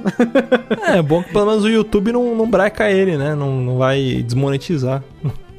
É, 0.85 1.01
bom 1.01 1.23
que 1.23 1.31
pelo 1.31 1.45
menos 1.45 1.63
o 1.63 1.69
YouTube 1.69 2.11
não, 2.11 2.35
não 2.35 2.45
breca 2.49 2.91
ele, 2.91 3.15
né? 3.15 3.33
Não, 3.35 3.61
não 3.61 3.77
vai 3.77 4.21
desmonetizar. 4.21 5.01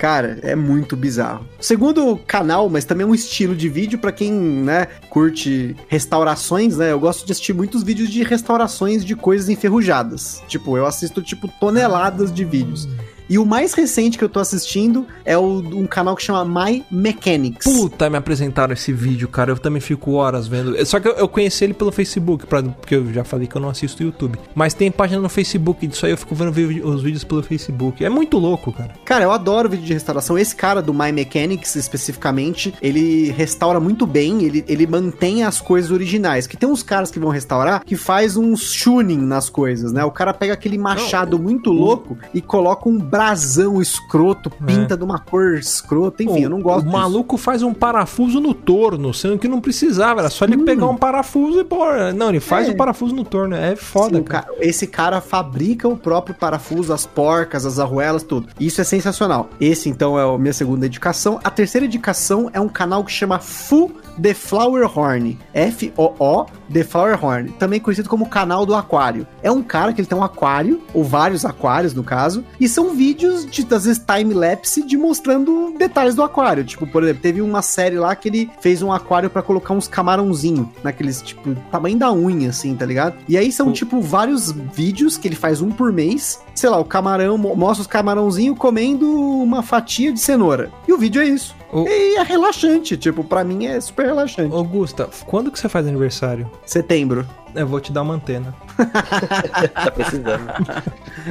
Cara, 0.03 0.41
é 0.43 0.57
muito 0.57 0.97
bizarro. 0.97 1.47
Segundo 1.61 2.17
canal, 2.27 2.69
mas 2.69 2.85
também 2.85 3.07
é 3.07 3.09
um 3.09 3.15
estilo 3.15 3.55
de 3.55 3.69
vídeo 3.69 4.01
pra 4.01 4.11
quem, 4.11 4.33
né, 4.33 4.89
curte 5.09 5.77
restaurações, 5.87 6.77
né? 6.77 6.91
Eu 6.91 6.99
gosto 6.99 7.25
de 7.25 7.31
assistir 7.31 7.53
muitos 7.53 7.85
vídeos 7.85 8.11
de 8.11 8.25
restaurações 8.25 9.05
de 9.05 9.15
coisas 9.15 9.49
enferrujadas. 9.49 10.43
Tipo, 10.49 10.77
eu 10.77 10.87
assisto 10.87 11.23
tipo 11.23 11.47
toneladas 11.47 12.35
de 12.35 12.45
vídeos. 12.45 12.89
E 13.33 13.39
o 13.39 13.47
mais 13.47 13.73
recente 13.73 14.19
que 14.19 14.25
eu 14.25 14.29
tô 14.29 14.39
assistindo 14.39 15.07
é 15.25 15.39
o, 15.39 15.61
um 15.61 15.87
canal 15.87 16.15
que 16.15 16.23
chama 16.23 16.45
My 16.45 16.85
Mechanics. 16.91 17.65
Puta, 17.65 18.11
me 18.11 18.19
apresentaram 18.19 18.75
esse 18.75 18.93
vídeo, 18.93 19.27
cara. 19.27 19.53
Eu 19.53 19.57
também 19.57 19.81
fico 19.81 20.13
horas 20.13 20.47
vendo. 20.47 20.85
Só 20.85 21.01
que 21.01 21.09
eu, 21.09 21.13
eu 21.13 21.27
conheci 21.27 21.65
ele 21.65 21.73
pelo 21.73 21.91
Facebook, 21.91 22.47
pra, 22.47 22.63
porque 22.63 22.95
eu 22.95 23.11
já 23.11 23.25
falei 23.25 23.47
que 23.47 23.57
eu 23.57 23.63
não 23.63 23.71
assisto 23.71 24.03
YouTube. 24.03 24.39
Mas 24.55 24.75
tem 24.75 24.91
página 24.91 25.19
no 25.19 25.31
Facebook 25.31 25.87
disso 25.87 26.05
aí, 26.05 26.13
eu 26.13 26.19
fico 26.19 26.35
vendo 26.35 26.51
os 26.87 27.03
vídeos 27.03 27.25
pelo 27.25 27.43
Facebook. 27.43 28.05
É 28.05 28.11
muito 28.11 28.37
louco, 28.37 28.71
cara. 28.71 28.93
Cara, 29.03 29.25
eu 29.25 29.33
adoro 29.33 29.67
vídeo 29.67 29.87
de 29.87 29.95
restauração. 29.95 30.37
Esse 30.37 30.55
cara 30.55 30.83
do 30.83 30.93
My 30.93 31.11
Mechanics, 31.11 31.75
especificamente, 31.75 32.75
ele 32.83 33.31
restaura 33.31 33.81
muito 33.81 34.07
bem, 34.07 34.43
ele, 34.43 34.63
ele 34.69 34.87
mantém 34.87 35.43
as 35.43 35.59
coisas 35.59 35.91
originais. 35.91 36.47
Que 36.47 36.59
tem 36.59 36.69
uns 36.69 36.83
caras 36.83 37.11
que 37.11 37.19
vão 37.19 37.31
restaurar 37.31 37.83
que 37.83 37.97
faz 37.97 38.37
uns 38.37 38.79
tuning 38.79 39.17
nas 39.17 39.49
coisas, 39.49 39.91
né? 39.91 40.05
O 40.05 40.11
cara 40.11 40.35
pega 40.35 40.53
aquele 40.53 40.77
machado 40.77 41.39
muito 41.39 41.73
louco 41.73 42.19
e 42.35 42.43
coloca 42.43 42.91
um 42.91 42.99
brasão 43.23 43.81
escroto, 43.81 44.51
pinta 44.51 44.97
de 44.97 45.05
uma 45.05 45.19
cor 45.19 45.55
escrota. 45.55 46.23
Enfim, 46.25 46.41
O- 46.41 46.45
eu 46.45 46.51
não 46.51 46.61
gosto 46.61 46.89
O 46.89 46.93
maluco 46.93 47.37
faz 47.37 47.63
um 47.63 47.73
parafuso 47.73 48.41
no 48.41 48.53
torno, 48.53 49.15
sendo 49.15 49.39
que 49.39 49.47
não 49.47 49.61
precisava, 49.61 50.21
era 50.21 50.29
só 50.31 50.45
ele 50.45 50.59
pegar 50.59 50.87
um 50.89 50.97
parafuso 50.97 51.61
e 51.61 51.65
pôr. 51.65 52.13
Não, 52.15 52.31
ele 52.31 52.41
faz 52.41 52.69
É. 52.69 52.73
o 52.73 52.77
parafuso 52.77 53.15
no 53.15 53.25
torno. 53.25 53.55
É 53.55 53.77
foda, 53.77 54.17
Sim, 54.19 54.25
cara. 54.25 54.47
ca- 54.47 54.53
esse 54.61 54.87
cara 54.89 55.21
fabrica 55.21 55.89
o 55.89 55.97
próprio 55.97 56.35
parafuso, 56.35 56.93
as 56.93 57.07
porcas, 57.07 57.65
as 57.65 57.79
arruelas, 57.79 58.23
tudo. 58.25 58.49
Isso 58.59 58.81
é 58.81 58.85
sensacional. 58.85 59.49
Esse, 59.61 59.89
então, 59.89 60.19
é 60.19 60.23
a 60.35 60.39
minha 60.39 60.53
segunda 60.53 60.87
indicação. 60.87 61.39
A 61.45 61.51
terceira 61.51 61.87
indicação 61.87 62.51
é 62.53 62.61
um 62.61 62.69
canal 62.69 63.05
que 63.05 63.13
chama 63.13 63.39
Fu 63.39 63.93
The 64.21 64.35
Flower 64.35 64.87
Horn. 64.99 65.39
F-O-O 65.55 66.47
The 66.73 66.85
Flower 66.85 67.23
Horn, 67.23 67.51
também 67.59 67.79
conhecido 67.79 68.09
como 68.09 68.29
Canal 68.29 68.65
do 68.65 68.75
Aquário. 68.75 69.27
É 69.43 69.51
um 69.51 69.63
cara 69.63 69.93
que 69.93 70.01
ele 70.01 70.09
tem 70.09 70.17
um 70.17 70.25
aquário, 70.25 70.81
ou 70.95 71.05
vários 71.05 71.45
aquários 71.45 71.93
no 71.95 72.03
caso, 72.03 72.45
e 72.59 72.69
são 72.69 72.95
vídeos 72.95 73.45
de, 73.45 73.63
às 73.75 73.85
vezes, 73.85 74.03
time-lapse 74.03 74.83
de 74.83 74.97
mostrando 74.97 75.75
detalhes 75.79 76.15
do 76.15 76.23
aquário. 76.23 76.65
Tipo, 76.65 76.87
por 76.87 77.03
exemplo, 77.03 77.23
teve 77.23 77.43
uma 77.43 77.63
série 77.63 77.99
lá 77.99 78.17
que 78.17 78.29
ele 78.29 78.51
fez 78.61 78.83
um 78.83 78.93
aquário 78.93 79.29
para 79.29 79.43
colocar 79.43 79.75
uns 79.75 79.87
camarãozinho 79.87 80.73
naqueles, 80.83 81.21
tipo, 81.21 81.55
tamanho 81.71 81.99
da 81.99 82.13
unha, 82.13 82.51
assim, 82.51 82.75
tá 82.75 82.87
ligado? 82.87 83.17
E 83.29 83.37
aí 83.37 83.53
são, 83.53 83.73
tipo, 83.73 84.01
vários 84.01 84.51
vídeos 84.51 85.17
que 85.19 85.29
ele 85.29 85.37
faz 85.37 85.61
um 85.61 85.71
por 85.71 85.93
mês. 85.93 86.41
Sei 86.55 86.71
lá, 86.71 86.79
o 86.79 86.85
camarão, 86.85 87.37
mostra 87.37 87.83
os 87.83 87.87
camarãozinhos 87.87 88.59
comendo 88.59 89.11
uma 89.11 89.63
fatia 89.63 90.13
de 90.13 90.21
cenoura. 90.21 90.71
E 90.89 90.93
o 90.93 90.99
vídeo 90.99 91.21
é 91.21 91.27
isso. 91.27 91.55
O- 91.73 91.87
E 91.89 92.17
é 92.17 92.23
relaxante, 92.23 92.97
tipo, 92.97 93.25
pra 93.25 93.43
mim 93.43 93.67
é 93.67 93.81
super 93.81 94.07
relaxante. 94.07 94.55
Ô, 94.55 94.63
Gusta, 94.63 95.09
quando 95.27 95.51
que 95.51 95.59
você 95.59 95.69
faz 95.69 95.87
aniversário? 95.87 96.51
Setembro. 96.67 97.27
Eu 97.55 97.67
vou 97.67 97.81
te 97.81 97.93
dar 97.93 98.03
uma 98.03 98.15
antena. 98.15 98.55
Tá 99.75 99.91
precisando. 99.91 100.49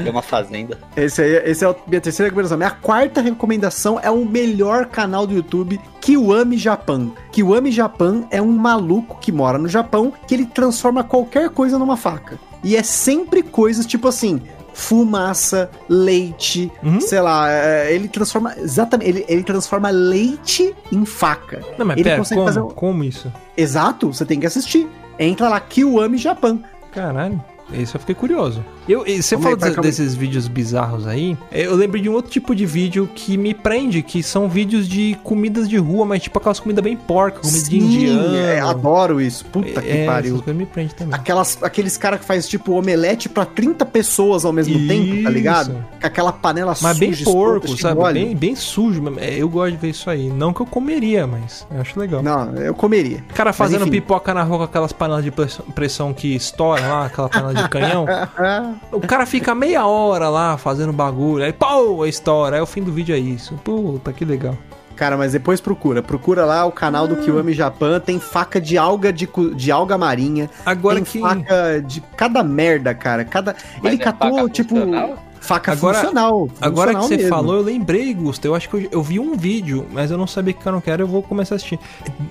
É 0.06 0.10
uma 0.10 0.22
fazenda. 0.22 0.78
Esse 0.96 1.22
aí, 1.22 1.32
esse 1.50 1.66
é 1.66 1.68
a 1.68 1.76
minha 1.88 2.00
terceira 2.02 2.28
recomendação. 2.30 2.58
Minha 2.58 2.70
quarta 2.72 3.22
recomendação 3.22 4.00
é 4.02 4.10
o 4.12 4.26
melhor 4.26 4.86
canal 4.86 5.26
do 5.26 5.34
YouTube, 5.34 5.80
Kiwami 6.00 6.58
Japan. 6.58 7.12
Kiwami 7.32 7.72
Japan 7.72 8.24
é 8.30 8.42
um 8.42 8.52
maluco 8.52 9.18
que 9.20 9.32
mora 9.32 9.58
no 9.58 9.68
Japão 9.68 10.14
que 10.28 10.34
ele 10.36 10.46
transforma 10.46 11.04
qualquer 11.04 11.50
coisa 11.50 11.78
numa 11.80 11.98
faca. 11.98 12.38
E 12.64 12.76
é 12.76 12.84
sempre 12.84 13.42
coisas 13.42 13.86
tipo 13.86 14.08
assim. 14.08 14.42
Fumaça, 14.74 15.70
leite, 15.90 16.72
Uhum. 16.84 17.00
sei 17.02 17.20
lá, 17.22 17.50
é, 17.52 17.94
ele 17.94 18.08
transforma. 18.08 18.54
Exatamente, 18.58 19.10
ele, 19.10 19.26
ele 19.28 19.44
transforma 19.44 19.90
leite 19.90 20.74
em 20.92 21.06
faca. 21.06 21.62
Não, 21.78 21.86
mas 21.86 21.98
Ele 21.98 22.04
pera, 22.04 22.18
consegue 22.18 22.40
como, 22.40 22.48
fazer 22.48 22.60
um- 22.62 22.70
como 22.70 23.04
isso? 23.04 23.32
Exato, 23.56 24.14
você 24.14 24.26
tem 24.26 24.40
que 24.40 24.46
assistir. 24.46 24.88
Entra 25.20 25.50
lá, 25.50 25.60
Kiwami 25.60 26.18
Japan. 26.18 26.60
Caralho. 26.92 27.42
Isso 27.74 27.96
eu 27.96 28.00
fiquei 28.00 28.16
curioso. 28.16 28.64
Eu, 28.88 29.06
você 29.06 29.38
falou 29.38 29.58
aí, 29.62 29.76
desses 29.78 30.16
vídeos 30.16 30.48
bizarros 30.48 31.08
aí. 31.08 31.38
Eu 31.52 31.76
lembrei 31.76 32.02
de 32.02 32.10
um 32.10 32.14
outro 32.14 32.32
tipo 32.32 32.54
de 32.56 32.66
vídeo 32.66 33.10
que 33.14 33.38
me 33.38 33.54
prende, 33.54 34.02
que 34.02 34.22
são 34.24 34.50
vídeos 34.50 34.88
de 34.88 35.18
comidas 35.24 35.70
de 35.70 35.78
rua, 35.78 36.06
mas 36.06 36.22
tipo 36.24 36.38
aquelas 36.40 36.60
comidas 36.60 36.84
bem 36.84 36.96
porcas, 36.98 37.42
comida 37.50 37.70
de 37.70 37.78
indiano. 37.78 38.36
é, 38.36 38.60
adoro 38.60 39.22
isso. 39.22 39.46
Puta 39.46 39.82
que 39.82 39.90
É, 39.90 40.06
pariu. 40.06 40.32
essas 40.34 40.42
coisas 40.46 40.56
me 40.60 40.66
prende 40.66 40.96
também. 40.96 41.14
Aquelas, 41.16 41.58
aqueles 41.62 41.98
caras 41.98 42.20
que 42.20 42.26
faz 42.26 42.48
tipo 42.48 42.74
omelete 42.74 43.30
pra 43.30 43.46
30 43.46 43.86
pessoas 43.86 44.44
ao 44.46 44.52
mesmo 44.52 44.76
tempo, 44.88 45.08
tá 45.08 45.20
Isso. 45.22 45.30
ligado? 45.30 45.86
Com 46.00 46.08
aquela 46.08 46.32
panela 46.32 46.76
Mas 46.82 46.98
bem 46.98 47.14
suja, 47.14 47.26
porco, 47.26 47.66
escrota, 47.68 47.82
sabe? 47.82 48.00
mole. 48.00 48.26
Bem, 48.26 48.36
bem 48.36 48.56
sujo. 48.56 49.02
É, 49.18 49.36
Eu 49.38 49.48
gosto 49.50 49.72
de 49.72 49.78
ver 49.78 49.90
isso 49.90 50.10
aí. 50.10 50.30
Não 50.30 50.54
que 50.54 50.62
eu 50.62 50.66
comeria, 50.66 51.26
mas 51.28 51.66
eu 51.72 51.82
acho 51.82 52.00
legal. 52.00 52.22
Não, 52.24 52.54
eu 52.56 52.74
comeria. 52.74 53.24
O 53.30 53.34
cara 53.34 53.54
fazendo 53.54 53.88
pipoca 53.88 54.34
na 54.34 54.44
rua 54.44 54.58
com 54.60 54.64
aquelas 54.66 54.92
panelas 54.92 55.24
de 55.24 55.32
pressão- 55.32 55.66
pressão 55.74 56.14
que 56.14 56.36
estoura 56.36 56.82
lá, 56.82 57.06
aquela 57.06 57.30
panela 57.30 57.54
de 57.54 57.61
canhão. 57.70 58.06
Ah, 58.38 58.74
O 58.92 59.00
cara 59.02 59.26
fica 59.26 59.54
meia 59.56 59.86
hora 59.86 60.30
lá 60.30 60.58
fazendo 60.58 60.92
bagulho, 60.94 61.44
aí 61.44 61.54
pô, 61.54 62.06
estoura, 62.06 62.56
aí 62.58 62.62
o 62.62 62.66
fim 62.66 62.82
do 62.82 62.92
vídeo 62.92 63.16
é 63.16 63.20
isso. 63.20 63.56
Puta, 63.64 64.12
que 64.14 64.24
legal. 64.26 64.58
cara, 64.96 65.18
mas 65.18 65.32
depois 65.32 65.60
procura. 65.60 66.02
Procura 66.04 66.46
lá 66.46 66.64
o 66.66 66.72
canal 66.72 67.06
Ah. 67.06 67.08
do 67.08 67.16
Kiwami 67.18 67.54
Japan. 67.54 68.00
Tem 68.00 68.20
faca 68.20 68.62
de 68.62 68.78
alga 68.78 69.12
de, 69.12 69.28
de 69.56 69.72
alga 69.72 69.98
marinha. 69.98 70.50
Agora 70.66 70.96
tem 70.96 71.04
que. 71.04 71.20
faca 71.20 71.82
de 71.82 72.02
cada 72.16 72.44
merda, 72.44 72.94
cara. 72.94 73.26
Cada. 73.26 73.56
Mas 73.82 73.94
Ele 73.94 74.02
é 74.02 74.06
catou, 74.06 74.48
tipo. 74.50 74.76
funcional? 74.76 75.18
Faca 75.42 75.72
Agora- 75.72 75.98
funcional. 75.98 76.48
Agora 76.62 76.94
que 76.96 77.02
você 77.02 77.18
mesmo. 77.18 77.30
falou, 77.30 77.56
eu 77.56 77.62
lembrei, 77.64 78.14
Gusto. 78.14 78.46
Eu 78.46 78.54
acho 78.56 78.70
que 78.70 78.76
eu, 78.76 78.88
eu 78.92 79.02
vi 79.04 79.20
um 79.20 79.36
vídeo, 79.36 79.88
mas 79.92 80.12
eu 80.12 80.18
não 80.18 80.28
sabia 80.28 80.54
que 80.54 80.66
eu 80.66 80.72
não 80.72 80.80
quero, 80.80 81.02
eu 81.04 81.08
vou 81.08 81.22
começar 81.24 81.56
a 81.56 81.58
assistir. 81.58 81.80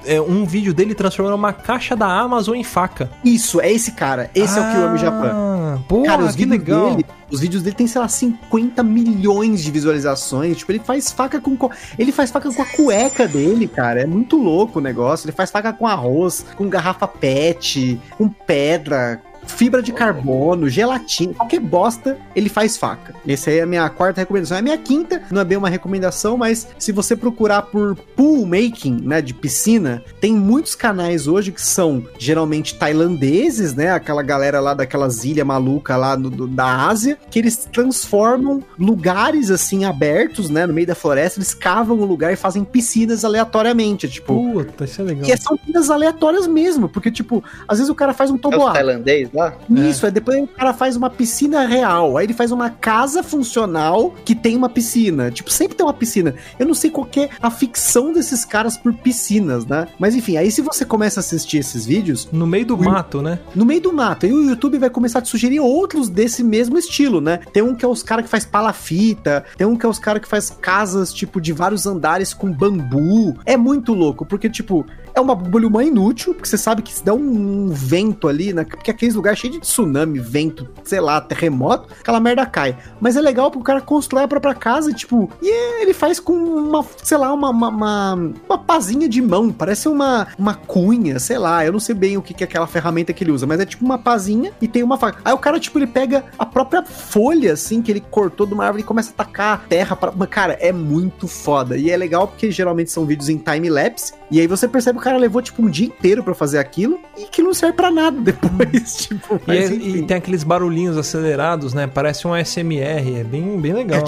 É 0.07 0.21
um 0.21 0.45
vídeo 0.47 0.73
dele 0.73 0.95
transformando 0.95 1.35
uma 1.35 1.53
caixa 1.53 1.97
da 1.97 2.07
Amazon 2.07 2.55
em 2.55 2.63
faca. 2.65 3.11
Isso, 3.25 3.61
é 3.61 3.71
esse 3.71 3.93
cara. 3.93 4.31
Esse 4.35 4.59
é 4.59 4.63
o 4.63 4.71
Kiwami 4.73 4.99
Japan. 4.99 5.31
Ah, 5.35 5.79
Porra, 5.89 6.07
Cara, 6.07 6.23
os 6.25 6.35
que 6.37 6.45
vídeos 6.47 6.59
legal. 6.61 6.91
dele, 6.91 7.07
os 7.31 7.41
vídeos 7.41 7.63
dele 7.63 7.77
tem, 7.77 7.87
sei 7.87 8.01
lá, 8.01 8.09
50 8.09 8.83
milhões 8.83 9.61
de 9.63 9.71
visualizações. 9.71 10.57
Tipo, 10.59 10.73
ele 10.73 10.79
faz 10.81 11.11
faca 11.13 11.41
com. 11.41 11.57
co- 11.57 11.71
Ele 11.99 12.13
faz 12.13 12.31
faca 12.31 12.53
com 12.53 12.63
a 12.63 12.67
cueca 12.67 13.27
dele, 13.29 13.67
cara. 13.69 14.01
É 14.03 14.07
muito 14.07 14.37
louco 14.37 14.79
o 14.79 14.83
negócio. 14.83 15.27
Ele 15.27 15.33
faz 15.33 15.51
faca 15.51 15.73
com 15.73 15.87
arroz, 15.87 16.45
com 16.57 16.69
garrafa 16.69 17.07
PET, 17.09 18.01
com 18.17 18.29
pedra. 18.29 19.21
Fibra 19.51 19.83
de 19.83 19.93
carbono, 19.93 20.69
gelatina, 20.69 21.35
qualquer 21.35 21.61
bosta, 21.61 22.17
ele 22.35 22.49
faz 22.49 22.77
faca. 22.77 23.15
Essa 23.29 23.51
aí 23.51 23.59
é 23.59 23.63
a 23.63 23.67
minha 23.67 23.89
quarta 23.91 24.21
recomendação. 24.21 24.57
É 24.57 24.61
a 24.61 24.63
minha 24.63 24.79
quinta, 24.79 25.23
não 25.31 25.41
é 25.41 25.45
bem 25.45 25.59
uma 25.59 25.69
recomendação, 25.69 26.37
mas 26.37 26.67
se 26.79 26.93
você 26.93 27.15
procurar 27.15 27.63
por 27.63 27.95
pool 28.17 28.47
making, 28.47 29.01
né, 29.03 29.21
de 29.21 29.35
piscina, 29.35 30.03
tem 30.21 30.33
muitos 30.35 30.75
canais 30.75 31.27
hoje 31.27 31.53
que 31.53 31.61
são 31.61 32.03
geralmente 32.19 32.75
tailandeses, 32.77 33.75
né, 33.75 33.91
aquela 33.91 34.23
galera 34.23 34.61
lá 34.61 34.73
daquelas 34.75 35.25
ilhas 35.25 35.47
maluca 35.47 35.97
lá 35.97 36.17
do- 36.17 36.31
do- 36.31 36.47
da 36.47 36.87
Ásia, 36.89 37.19
que 37.31 37.39
eles 37.39 37.57
transformam 37.71 38.63
lugares 38.79 39.51
assim 39.51 39.85
abertos, 39.85 40.49
né, 40.49 40.67
no 40.67 40.73
meio 40.73 40.87
da 40.87 40.95
floresta, 40.95 41.39
eles 41.39 41.53
cavam 41.55 41.99
o 41.99 42.05
lugar 42.05 42.33
e 42.33 42.37
fazem 42.37 42.65
piscinas 42.65 43.25
aleatoriamente, 43.25 44.09
tipo, 44.09 44.35
Puta, 44.35 44.85
isso 44.85 45.01
é 45.01 45.05
legal. 45.05 45.29
e 45.31 45.37
são 45.37 45.57
piscinas 45.57 45.91
aleatórias 45.91 46.47
mesmo, 46.47 46.89
porque 46.89 47.11
tipo, 47.11 47.43
às 47.67 47.79
vezes 47.79 47.91
o 47.91 47.95
cara 47.95 48.13
faz 48.15 48.31
um 48.31 48.35
É 48.35 48.37
os 48.37 48.41
toboá, 48.43 48.73
tailandês 48.73 49.29
lá? 49.41 49.55
isso, 49.71 50.07
aí 50.07 50.13
depois 50.13 50.43
o 50.43 50.47
cara 50.47 50.73
faz 50.73 50.97
uma 50.97 51.11
piscina 51.11 51.67
real. 51.67 52.17
Aí 52.17 52.27
ele 52.27 52.33
faz 52.33 52.53
uma 52.53 52.71
casa 52.71 53.23
funcional 53.23 54.15
que 54.25 54.35
tem 54.35 54.57
uma 54.57 54.69
piscina. 54.69 55.31
Tipo, 55.31 55.51
sempre 55.51 55.77
tem 55.77 55.85
uma 55.85 55.95
piscina. 55.95 56.35
Eu 56.59 56.67
não 56.67 56.75
sei 56.75 56.91
qual 56.91 57.07
que 57.07 57.21
é 57.21 57.31
a 57.41 57.51
ficção 57.51 58.13
desses 58.13 58.45
caras 58.45 58.77
por 58.77 58.93
piscinas, 58.95 59.67
né? 59.67 59.87
Mas 59.99 60.15
enfim, 60.15 60.37
aí 60.37 60.51
se 60.51 60.61
você 60.61 60.85
começa 60.85 61.21
a 61.21 61.23
assistir 61.23 61.59
esses 61.59 61.85
vídeos, 61.87 62.29
No 62.33 62.47
meio 62.47 62.67
do 62.67 62.77
mato, 62.79 63.23
né? 63.23 63.39
no 63.55 63.65
meio 63.65 63.81
do 63.81 63.93
mato, 63.93 64.27
aí 64.27 64.33
o 64.33 64.49
YouTube 64.49 64.79
vai 64.79 64.91
começar 64.91 65.19
a 65.19 65.23
te 65.23 65.29
sugerir 65.29 65.61
outros 65.61 66.09
desse 66.09 66.43
mesmo 66.43 66.79
estilo, 66.79 67.21
né? 67.21 67.41
Tem 67.53 67.63
um 67.63 67.75
que 67.75 67.85
é 67.85 67.89
os 67.89 68.03
caras 68.03 68.25
que 68.25 68.31
faz 68.31 68.45
palafita, 68.45 69.45
tem 69.57 69.67
um 69.67 69.77
que 69.77 69.85
é 69.87 69.89
os 69.89 69.99
caras 69.99 70.23
que 70.23 70.29
faz 70.29 70.51
casas, 70.51 71.13
tipo, 71.13 71.41
de 71.41 71.53
vários 71.53 71.87
andares 71.87 72.33
com 72.35 72.51
bambu. 72.53 73.37
É 73.45 73.57
muito 73.57 73.93
louco, 73.95 74.25
porque, 74.25 74.49
tipo, 74.49 74.85
é 75.15 75.21
uma 75.21 75.35
bolhuma 75.35 75.85
inútil, 75.85 76.35
porque 76.35 76.49
você 76.49 76.59
sabe 76.59 76.83
que 76.83 76.93
se 76.93 77.05
dá 77.05 77.15
um, 77.15 77.69
vento 77.69 78.29
ali, 78.29 78.53
né? 78.53 78.65
Porque 78.65 78.91
aqueles 78.91 79.15
lugares 79.15 79.39
cheios 79.39 79.57
de 79.57 79.63
tsunami, 79.63 80.19
vento, 80.19 80.69
sei 80.85 81.01
lá, 81.01 81.21
terremoto, 81.21 81.89
aquela 82.01 82.21
merda 82.21 82.47
cai. 82.47 82.77
Mas 83.01 83.17
é 83.17 83.21
legal 83.21 83.51
porque 83.51 83.63
o 83.63 83.65
cara 83.65 83.81
constrói 83.81 84.25
a 84.25 84.29
própria 84.29 84.55
casa, 84.55 84.93
tipo, 84.93 85.31
e 85.43 85.83
ele 85.83 85.93
faz 85.93 86.21
com 86.21 86.35
uma, 86.35 86.85
sei 87.03 87.19
lá, 87.19 87.33
uma, 87.33 87.51
uma, 87.51 87.69
uma, 87.69 88.15
uma 88.49 88.59
pazinha 88.59 89.09
de 89.09 89.21
mão, 89.21 89.51
parece 89.53 89.89
uma, 89.89 90.29
uma 90.39 90.55
cunha, 90.55 91.19
sei 91.19 91.39
lá, 91.39 91.65
eu 91.65 91.73
não 91.73 91.81
sei 91.81 91.95
bem 91.95 92.17
o 92.17 92.23
que, 92.23 92.35
que 92.35 92.45
é 92.45 92.47
aquela 92.47 92.67
ferramenta 92.67 93.13
que 93.13 93.25
ele 93.25 93.33
usa, 93.33 93.47
mas 93.47 93.61
é 93.61 93.67
tipo 93.67 93.85
uma 93.85 93.99
pazinha 93.99 94.53
e 94.61 94.69
tem 94.69 94.83
uma 94.83 94.97
faca. 94.97 95.21
Aí 95.25 95.33
o 95.33 95.39
cara, 95.39 95.59
tipo, 95.59 95.79
ele 95.79 95.87
pega 95.87 96.25
a 96.39 96.47
própria 96.47 96.85
folha, 96.85 97.53
assim, 97.53 97.83
que 97.83 97.91
ele 97.91 98.01
cortou 98.01 98.47
de 98.47 98.55
uma 98.55 98.65
árvore 98.65 98.83
e 98.83 98.87
começa 98.87 99.11
a 99.11 99.15
tacar 99.15 99.67
terra 99.69 99.97
para 99.97 100.13
Mas, 100.13 100.29
cara, 100.29 100.55
é 100.61 100.73
muito 100.73 101.27
foda. 101.27 101.77
E 101.77 101.91
é 101.91 101.97
legal 101.97 102.29
porque 102.29 102.51
geralmente 102.51 102.91
são 102.91 103.05
vídeos 103.05 103.29
em 103.29 103.39
time-lapse, 103.39 104.13
e 104.31 104.41
aí 104.41 104.47
você 104.47 104.69
percebe 104.69 105.00
o 105.01 105.03
cara 105.03 105.17
levou, 105.17 105.41
tipo, 105.41 105.63
um 105.63 105.71
dia 105.71 105.87
inteiro 105.87 106.23
pra 106.23 106.35
fazer 106.35 106.59
aquilo 106.59 107.01
e 107.17 107.25
que 107.25 107.43
não 107.43 107.55
serve 107.55 107.75
pra 107.77 107.91
nada 107.91 108.21
depois, 108.21 108.97
tipo, 108.99 109.41
E, 109.49 109.53
é- 109.57 109.73
e 109.73 110.03
tem 110.07 110.19
aqueles 110.19 110.45
barulhinhos 110.45 110.97
acelerados, 110.99 111.73
né? 111.73 111.87
Parece 111.87 112.27
um 112.29 112.37
SMR, 112.37 113.17
é 113.21 113.25
bem, 113.25 113.59
bem 113.59 113.73
legal. 113.73 114.05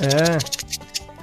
É. 0.00 0.61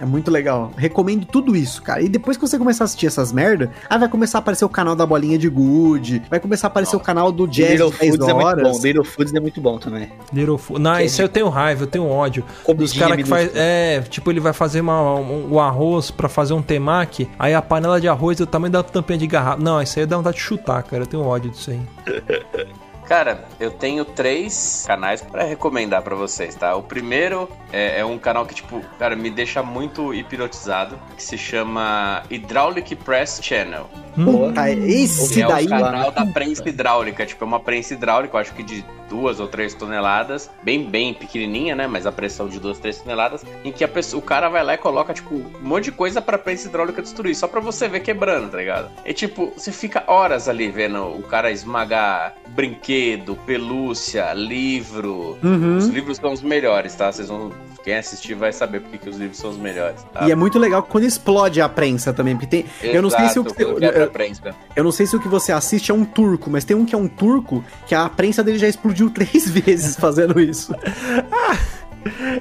É 0.01 0.05
muito 0.05 0.31
legal. 0.31 0.71
Recomendo 0.77 1.25
tudo 1.25 1.55
isso, 1.55 1.81
cara. 1.81 2.01
E 2.01 2.07
depois 2.07 2.37
que 2.37 2.41
você 2.47 2.57
começar 2.57 2.83
a 2.83 2.85
assistir 2.85 3.07
essas 3.07 3.31
merda, 3.33 3.69
aí 3.89 3.99
vai 3.99 4.07
começar 4.07 4.37
a 4.37 4.39
aparecer 4.39 4.63
o 4.63 4.69
canal 4.69 4.95
da 4.95 5.05
bolinha 5.05 5.37
de 5.37 5.49
gude, 5.49 6.21
vai 6.29 6.39
começar 6.39 6.67
a 6.67 6.69
aparecer 6.69 6.95
o 6.95 6.99
canal 6.99 7.31
do 7.31 7.45
Jazz 7.47 7.71
Little 7.71 7.91
de 7.91 7.97
10 7.97 8.11
Foods 8.11 8.27
é 8.29 8.33
muito 8.33 8.45
horas. 8.47 8.63
bom. 8.77 8.83
Little 8.83 9.03
Foods 9.03 9.33
é 9.33 9.39
muito 9.39 9.59
bom 9.61 9.77
também. 9.77 10.09
Little 10.31 10.57
Fu- 10.57 10.79
Não, 10.79 10.95
Que 10.95 11.03
isso 11.03 11.21
eu 11.21 11.27
tenho 11.27 11.49
raiva, 11.49 11.83
eu 11.83 11.87
tenho 11.87 12.07
ódio. 12.07 12.43
Dos 12.43 12.63
Comidinha 12.93 13.07
caras 13.07 13.23
que 13.23 13.29
faz. 13.29 13.51
É, 13.55 14.01
tipo, 14.09 14.31
ele 14.31 14.39
vai 14.39 14.53
fazer 14.53 14.81
uma, 14.81 15.15
um, 15.15 15.51
o 15.51 15.59
arroz 15.59 16.09
pra 16.11 16.29
fazer 16.29 16.53
um 16.53 16.61
temaki, 16.61 17.27
aí 17.37 17.53
a 17.53 17.61
panela 17.61 17.99
de 17.99 18.07
arroz 18.07 18.39
é 18.39 18.43
o 18.43 18.47
tamanho 18.47 18.71
da 18.71 18.81
tampinha 18.83 19.19
de 19.19 19.27
garrafa. 19.27 19.61
Não, 19.61 19.81
isso 19.81 19.99
aí 19.99 20.05
dá 20.05 20.15
vontade 20.17 20.37
de 20.37 20.41
chutar, 20.43 20.81
cara. 20.83 21.03
Eu 21.03 21.07
tenho 21.07 21.23
ódio 21.23 21.51
disso 21.51 21.71
aí. 21.71 21.79
Cara, 23.09 23.43
eu 23.59 23.71
tenho 23.71 24.05
três 24.05 24.83
canais 24.85 25.19
pra 25.19 25.43
recomendar 25.43 26.03
pra 26.03 26.15
vocês, 26.15 26.53
tá? 26.53 26.75
O 26.75 26.83
primeiro 26.83 27.49
é, 27.73 28.01
é 28.01 28.05
um 28.05 28.19
canal 28.19 28.45
que, 28.45 28.53
tipo, 28.53 28.81
cara, 28.99 29.15
me 29.15 29.31
deixa 29.31 29.63
muito 29.63 30.13
hipnotizado, 30.13 30.95
que 31.17 31.23
se 31.23 31.35
chama 31.35 32.21
Hydraulic 32.29 32.95
Press 32.97 33.39
Channel. 33.41 33.89
Boa. 34.15 34.53
Tá, 34.53 34.69
esse 34.69 35.33
Que 35.33 35.41
é 35.41 35.47
daí. 35.47 35.65
o 35.65 35.69
canal 35.69 36.11
da 36.11 36.23
prensa 36.23 36.69
hidráulica, 36.69 37.25
tipo, 37.25 37.43
é 37.43 37.47
uma 37.47 37.59
prensa 37.59 37.95
hidráulica, 37.95 38.37
eu 38.37 38.41
acho 38.41 38.53
que 38.53 38.61
de 38.61 38.85
duas 39.09 39.39
ou 39.39 39.47
três 39.47 39.73
toneladas, 39.73 40.49
bem, 40.63 40.83
bem 40.89 41.13
pequenininha, 41.13 41.75
né? 41.75 41.87
Mas 41.87 42.05
a 42.05 42.11
pressão 42.11 42.47
de 42.47 42.59
duas, 42.59 42.79
três 42.79 43.01
toneladas, 43.01 43.43
em 43.63 43.71
que 43.71 43.83
a 43.83 43.87
pessoa, 43.87 44.19
o 44.21 44.25
cara 44.25 44.47
vai 44.49 44.63
lá 44.63 44.75
e 44.75 44.77
coloca, 44.77 45.13
tipo, 45.13 45.35
um 45.35 45.51
monte 45.61 45.85
de 45.85 45.91
coisa 45.91 46.21
pra 46.21 46.37
prensa 46.37 46.67
hidráulica 46.67 47.01
destruir, 47.01 47.35
só 47.35 47.47
pra 47.47 47.59
você 47.59 47.87
ver 47.87 48.01
quebrando, 48.01 48.49
tá 48.51 48.57
ligado? 48.57 48.89
E, 49.05 49.13
tipo, 49.13 49.51
você 49.57 49.71
fica 49.71 50.03
horas 50.07 50.47
ali 50.47 50.69
vendo 50.69 51.03
o 51.07 51.23
cara 51.23 51.51
esmagar 51.51 52.35
brinquedo, 52.49 53.35
pelúcia, 53.45 54.31
livro. 54.33 55.37
Os 55.41 55.43
Uhum. 55.43 55.91
livros 55.91 56.17
são 56.17 56.31
os 56.31 56.41
melhores, 56.41 56.93
tá? 56.95 57.11
Vocês 57.11 57.27
vão 57.29 57.51
Quem 57.83 57.95
assistir 57.95 58.33
vai 58.33 58.51
saber 58.51 58.81
porque 58.81 58.97
que 58.97 59.09
os 59.09 59.17
livros 59.17 59.37
são 59.37 59.49
os 59.49 59.57
melhores. 59.57 60.03
Tá? 60.13 60.27
E 60.27 60.31
é 60.31 60.35
muito 60.35 60.59
legal 60.59 60.83
quando 60.83 61.05
explode 61.05 61.61
a 61.61 61.69
prensa 61.69 62.13
também, 62.13 62.35
porque 62.35 62.47
tem. 62.47 62.65
eu 62.83 63.01
não 63.01 63.09
sei 63.09 63.29
se 63.29 63.39
o 63.39 63.43
que 63.43 63.63
Exato, 63.63 63.83
a 63.83 63.87
eu, 63.87 64.11
prensa. 64.11 64.55
eu 64.75 64.83
não 64.83 64.91
sei 64.91 65.05
se 65.05 65.15
o 65.15 65.19
que 65.19 65.27
você 65.27 65.51
assiste 65.51 65.91
é 65.91 65.93
um 65.93 66.05
turco, 66.05 66.49
mas 66.49 66.63
tem 66.65 66.75
um 66.75 66.85
que 66.85 66.93
é 66.93 66.97
um 66.97 67.07
turco 67.07 67.63
que 67.87 67.95
a 67.95 68.07
prensa 68.09 68.43
dele 68.43 68.57
já 68.57 68.67
explodiu 68.67 69.09
três 69.11 69.49
vezes 69.49 69.95
fazendo 69.95 70.39
isso. 70.39 70.73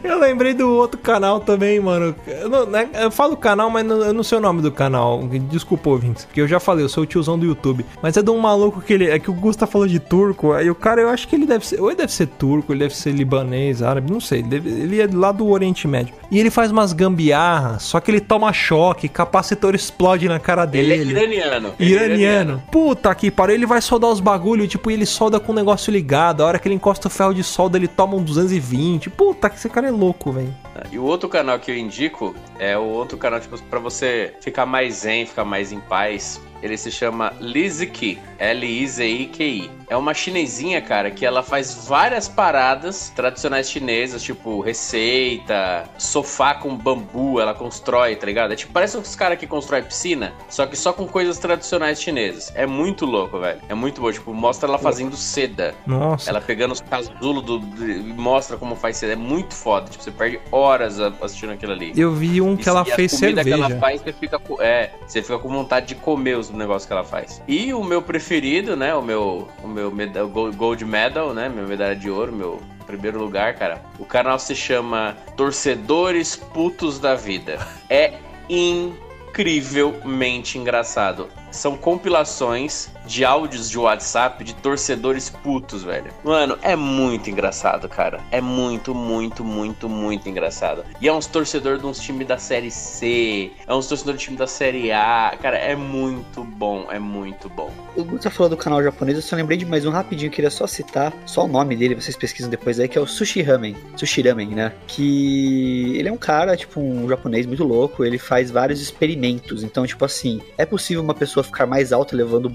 Eu 0.04 0.18
lembrei 0.18 0.54
do 0.54 0.68
outro 0.72 0.98
canal 0.98 1.40
também, 1.40 1.80
mano. 1.80 2.14
Eu, 2.26 2.48
não- 2.48 2.66
né, 2.66 2.88
eu 2.94 3.10
falo 3.10 3.36
canal, 3.36 3.68
mas 3.70 3.84
não- 3.84 4.02
eu 4.02 4.12
não 4.12 4.22
sei 4.22 4.38
o 4.38 4.40
nome 4.40 4.62
do 4.62 4.70
canal. 4.72 5.22
Desculpa, 5.50 5.90
ouvintes. 5.90 6.24
Porque 6.24 6.40
eu 6.40 6.48
já 6.48 6.60
falei, 6.60 6.84
eu 6.84 6.88
sou 6.88 7.02
o 7.02 7.06
tiozão 7.06 7.38
do 7.38 7.44
YouTube. 7.46 7.84
Mas 8.02 8.16
é 8.16 8.22
de 8.22 8.30
um 8.30 8.38
maluco 8.38 8.80
que 8.80 8.92
ele. 8.92 9.08
É 9.10 9.18
que 9.18 9.30
o 9.30 9.34
Gusta 9.34 9.66
falou 9.66 9.86
de 9.86 9.98
turco. 9.98 10.52
Aí 10.52 10.70
o 10.70 10.74
cara, 10.74 11.00
eu 11.00 11.08
acho 11.08 11.26
que 11.28 11.34
ele 11.36 11.46
deve 11.46 11.66
ser. 11.66 11.80
Ou 11.80 11.88
ele 11.88 11.96
deve 11.96 12.12
ser 12.12 12.26
turco, 12.26 12.72
ele 12.72 12.80
deve 12.80 12.96
ser 12.96 13.12
libanês, 13.12 13.82
árabe, 13.82 14.10
não 14.12 14.20
sei. 14.20 14.40
Ele, 14.40 14.48
deve- 14.48 14.70
ele 14.70 15.00
é 15.00 15.08
lá 15.12 15.32
do 15.32 15.48
Oriente 15.48 15.86
Médio. 15.88 16.14
E 16.30 16.38
ele 16.38 16.50
faz 16.50 16.70
umas 16.70 16.92
gambiarras, 16.92 17.82
só 17.82 18.00
que 18.00 18.10
ele 18.10 18.20
toma 18.20 18.52
choque, 18.52 19.08
capacitor 19.08 19.74
explode 19.74 20.28
na 20.28 20.38
cara 20.38 20.62
Ele 20.62 20.70
dele. 20.70 20.92
é 20.92 20.96
iraniano. 21.22 21.72
Ele 21.78 21.94
é 21.96 22.04
Iraniano. 22.06 22.62
Puta 22.70 23.14
que 23.14 23.30
pariu. 23.30 23.54
Ele 23.54 23.66
vai 23.66 23.80
soldar 23.80 24.10
os 24.10 24.20
bagulho, 24.20 24.66
tipo, 24.68 24.90
e 24.90 24.94
ele 24.94 25.06
solda 25.06 25.40
com 25.40 25.52
o 25.52 25.54
negócio 25.54 25.90
ligado. 25.92 26.42
A 26.42 26.46
hora 26.46 26.58
que 26.58 26.68
ele 26.68 26.74
encosta 26.74 27.08
o 27.08 27.10
ferro 27.10 27.32
de 27.34 27.42
solda, 27.42 27.76
ele 27.76 27.88
toma 27.88 28.14
um 28.16 28.22
220. 28.22 29.10
Puta 29.10 29.47
que 29.50 29.56
esse 29.56 29.68
cara 29.68 29.88
é 29.88 29.90
louco, 29.90 30.32
velho. 30.32 30.54
E 30.90 30.98
o 30.98 31.04
outro 31.04 31.28
canal 31.28 31.58
que 31.58 31.70
eu 31.70 31.76
indico 31.76 32.34
é 32.58 32.76
o 32.76 32.84
outro 32.84 33.18
canal, 33.18 33.40
tipo, 33.40 33.60
pra 33.64 33.78
você 33.78 34.34
ficar 34.40 34.66
mais 34.66 34.96
zen, 34.96 35.26
ficar 35.26 35.44
mais 35.44 35.72
em 35.72 35.80
paz. 35.80 36.40
Ele 36.62 36.76
se 36.76 36.90
chama 36.90 37.32
Liziki, 37.40 38.18
L-I-Z-I-Q-I. 38.38 39.70
É 39.88 39.96
uma 39.96 40.12
chinesinha, 40.12 40.80
cara, 40.82 41.10
que 41.10 41.24
ela 41.24 41.42
faz 41.42 41.86
várias 41.86 42.28
paradas 42.28 43.10
tradicionais 43.16 43.70
chinesas, 43.70 44.22
tipo 44.22 44.60
receita, 44.60 45.88
sofá 45.96 46.54
com 46.54 46.76
bambu, 46.76 47.40
ela 47.40 47.54
constrói, 47.54 48.14
tá 48.16 48.26
ligado? 48.26 48.52
É 48.52 48.56
tipo, 48.56 48.72
parece 48.72 48.96
os 48.98 49.16
caras 49.16 49.38
que 49.38 49.46
constroem 49.46 49.82
piscina, 49.82 50.34
só 50.48 50.66
que 50.66 50.76
só 50.76 50.92
com 50.92 51.06
coisas 51.06 51.38
tradicionais 51.38 52.00
chinesas. 52.02 52.52
É 52.54 52.66
muito 52.66 53.06
louco, 53.06 53.38
velho. 53.38 53.60
É 53.68 53.74
muito 53.74 54.00
bom. 54.00 54.12
Tipo, 54.12 54.34
mostra 54.34 54.68
ela 54.68 54.78
fazendo 54.78 55.16
seda. 55.16 55.74
Nossa. 55.86 56.28
Ela 56.28 56.40
pegando 56.40 56.72
os 56.72 56.80
casulos 56.80 57.42
do, 57.44 57.58
e 57.82 58.12
mostra 58.12 58.56
como 58.56 58.76
faz 58.76 58.96
seda. 58.98 59.14
É 59.14 59.16
muito 59.16 59.54
foda. 59.54 59.88
Tipo, 59.88 60.04
você 60.04 60.10
perde 60.10 60.40
horas 60.52 61.00
assistindo 61.00 61.52
aquilo 61.52 61.72
ali. 61.72 61.92
Eu 61.96 62.12
vi 62.12 62.40
um 62.40 62.56
que 62.56 62.68
E 62.68 62.70
ela 62.70 62.84
e 62.86 62.92
a 62.92 62.94
fez 62.94 63.12
comida 63.12 63.42
cerveja. 63.42 63.66
que 63.66 63.72
ela 63.72 63.80
faz, 63.80 64.02
você 64.02 64.12
fica 64.12 64.40
é, 64.60 64.90
você 65.06 65.22
fica 65.22 65.38
com 65.38 65.48
vontade 65.48 65.86
de 65.86 65.94
comer 65.94 66.36
os 66.36 66.47
negócios 66.56 66.86
que 66.86 66.92
ela 66.92 67.04
faz. 67.04 67.42
E 67.46 67.72
o 67.74 67.84
meu 67.84 68.00
preferido, 68.02 68.76
né, 68.76 68.94
o 68.94 69.02
meu 69.02 69.48
o 69.62 69.68
meu 69.68 69.90
meda- 69.90 70.24
o 70.24 70.28
gold, 70.28 70.84
medal, 70.84 71.34
né, 71.34 71.48
minha 71.48 71.66
medalha 71.66 71.96
de 71.96 72.10
ouro, 72.10 72.32
meu 72.32 72.60
primeiro 72.86 73.18
lugar, 73.18 73.54
cara. 73.54 73.82
O 73.98 74.04
canal 74.04 74.38
se 74.38 74.54
chama 74.54 75.16
Torcedores 75.36 76.36
Putos 76.36 76.98
da 76.98 77.14
Vida. 77.14 77.58
É 77.90 78.14
incrivelmente 78.48 80.58
engraçado. 80.58 81.28
São 81.50 81.76
compilações 81.76 82.88
de 83.08 83.24
áudios 83.24 83.70
de 83.70 83.78
WhatsApp 83.78 84.44
de 84.44 84.54
torcedores 84.54 85.30
putos, 85.30 85.82
velho. 85.82 86.12
Mano, 86.22 86.58
é 86.62 86.76
muito 86.76 87.30
engraçado, 87.30 87.88
cara. 87.88 88.20
É 88.30 88.40
muito, 88.40 88.94
muito, 88.94 89.42
muito, 89.42 89.88
muito 89.88 90.28
engraçado. 90.28 90.84
E 91.00 91.08
é 91.08 91.12
uns 91.12 91.26
torcedores 91.26 91.80
de 91.80 91.86
uns 91.86 91.98
times 91.98 92.28
da 92.28 92.36
Série 92.36 92.70
C, 92.70 93.50
é 93.66 93.74
uns 93.74 93.86
torcedores 93.86 94.20
de 94.20 94.26
time 94.26 94.36
da 94.36 94.46
Série 94.46 94.92
A. 94.92 95.34
Cara, 95.40 95.56
é 95.56 95.74
muito 95.74 96.44
bom, 96.44 96.86
é 96.90 96.98
muito 96.98 97.48
bom. 97.48 97.72
O 97.96 98.04
Gusta 98.04 98.30
falou 98.30 98.50
do 98.50 98.56
canal 98.56 98.82
japonês, 98.82 99.16
eu 99.16 99.22
só 99.22 99.34
lembrei 99.34 99.56
de 99.56 99.64
mais 99.64 99.86
um 99.86 99.90
rapidinho, 99.90 100.30
queria 100.30 100.50
só 100.50 100.66
citar, 100.66 101.12
só 101.24 101.44
o 101.44 101.48
nome 101.48 101.74
dele, 101.74 101.94
vocês 101.94 102.16
pesquisam 102.16 102.50
depois 102.50 102.78
aí, 102.78 102.88
que 102.88 102.98
é 102.98 103.00
o 103.00 103.06
Sushi 103.06 103.40
Ramen. 103.40 103.74
Sushi 103.96 104.20
Ramen, 104.20 104.48
né? 104.48 104.72
Que 104.86 105.96
ele 105.96 106.08
é 106.08 106.12
um 106.12 106.18
cara, 106.18 106.56
tipo, 106.56 106.78
um 106.78 107.08
japonês 107.08 107.46
muito 107.46 107.64
louco, 107.64 108.04
ele 108.04 108.18
faz 108.18 108.50
vários 108.50 108.82
experimentos. 108.82 109.64
Então, 109.64 109.86
tipo 109.86 110.04
assim, 110.04 110.42
é 110.58 110.66
possível 110.66 111.02
uma 111.02 111.14
pessoa 111.14 111.42
ficar 111.42 111.66
mais 111.66 111.90
alta 111.90 112.14
levando 112.14 112.50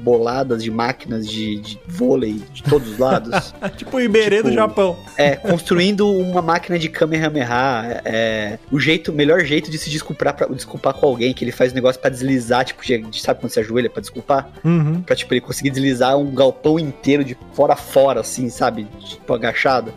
de 0.45 0.69
máquinas 0.71 1.27
de, 1.27 1.59
de 1.59 1.79
vôlei 1.87 2.41
de 2.53 2.63
todos 2.63 2.91
os 2.91 2.97
lados? 2.97 3.53
tipo 3.77 3.97
o 3.97 4.01
Iberê 4.01 4.37
do 4.41 4.49
Tipo, 4.49 4.55
Japão. 4.55 4.97
É, 5.17 5.35
construindo 5.35 6.09
uma 6.09 6.41
máquina 6.41 6.77
de 6.77 6.89
Kamehameha, 6.89 8.01
é, 8.05 8.59
o 8.71 8.79
jeito, 8.79 9.11
o 9.11 9.13
melhor 9.15 9.41
jeito 9.41 9.69
de 9.71 9.77
se 9.77 9.89
desculpar, 9.89 10.35
pra, 10.35 10.47
desculpar 10.47 10.93
com 10.93 11.05
alguém, 11.05 11.33
que 11.33 11.43
ele 11.43 11.51
faz 11.51 11.71
um 11.71 11.75
negócio 11.75 11.99
pra 12.01 12.09
deslizar, 12.09 12.65
tipo, 12.65 12.83
de- 12.83 13.21
sabe 13.21 13.39
quando 13.39 13.51
você 13.51 13.59
ajoelha 13.61 13.89
pra 13.89 14.01
desculpar? 14.01 14.49
Uhum. 14.63 15.01
Pra, 15.01 15.15
tipo, 15.15 15.33
ele 15.33 15.41
conseguir 15.41 15.69
deslizar 15.69 16.17
um 16.17 16.33
galpão 16.33 16.79
inteiro 16.79 17.23
de 17.23 17.37
fora 17.53 17.73
a 17.73 17.77
fora, 17.77 18.19
assim, 18.21 18.49
sabe? 18.49 18.87
Tipo, 18.99 19.33
agachado. 19.33 19.93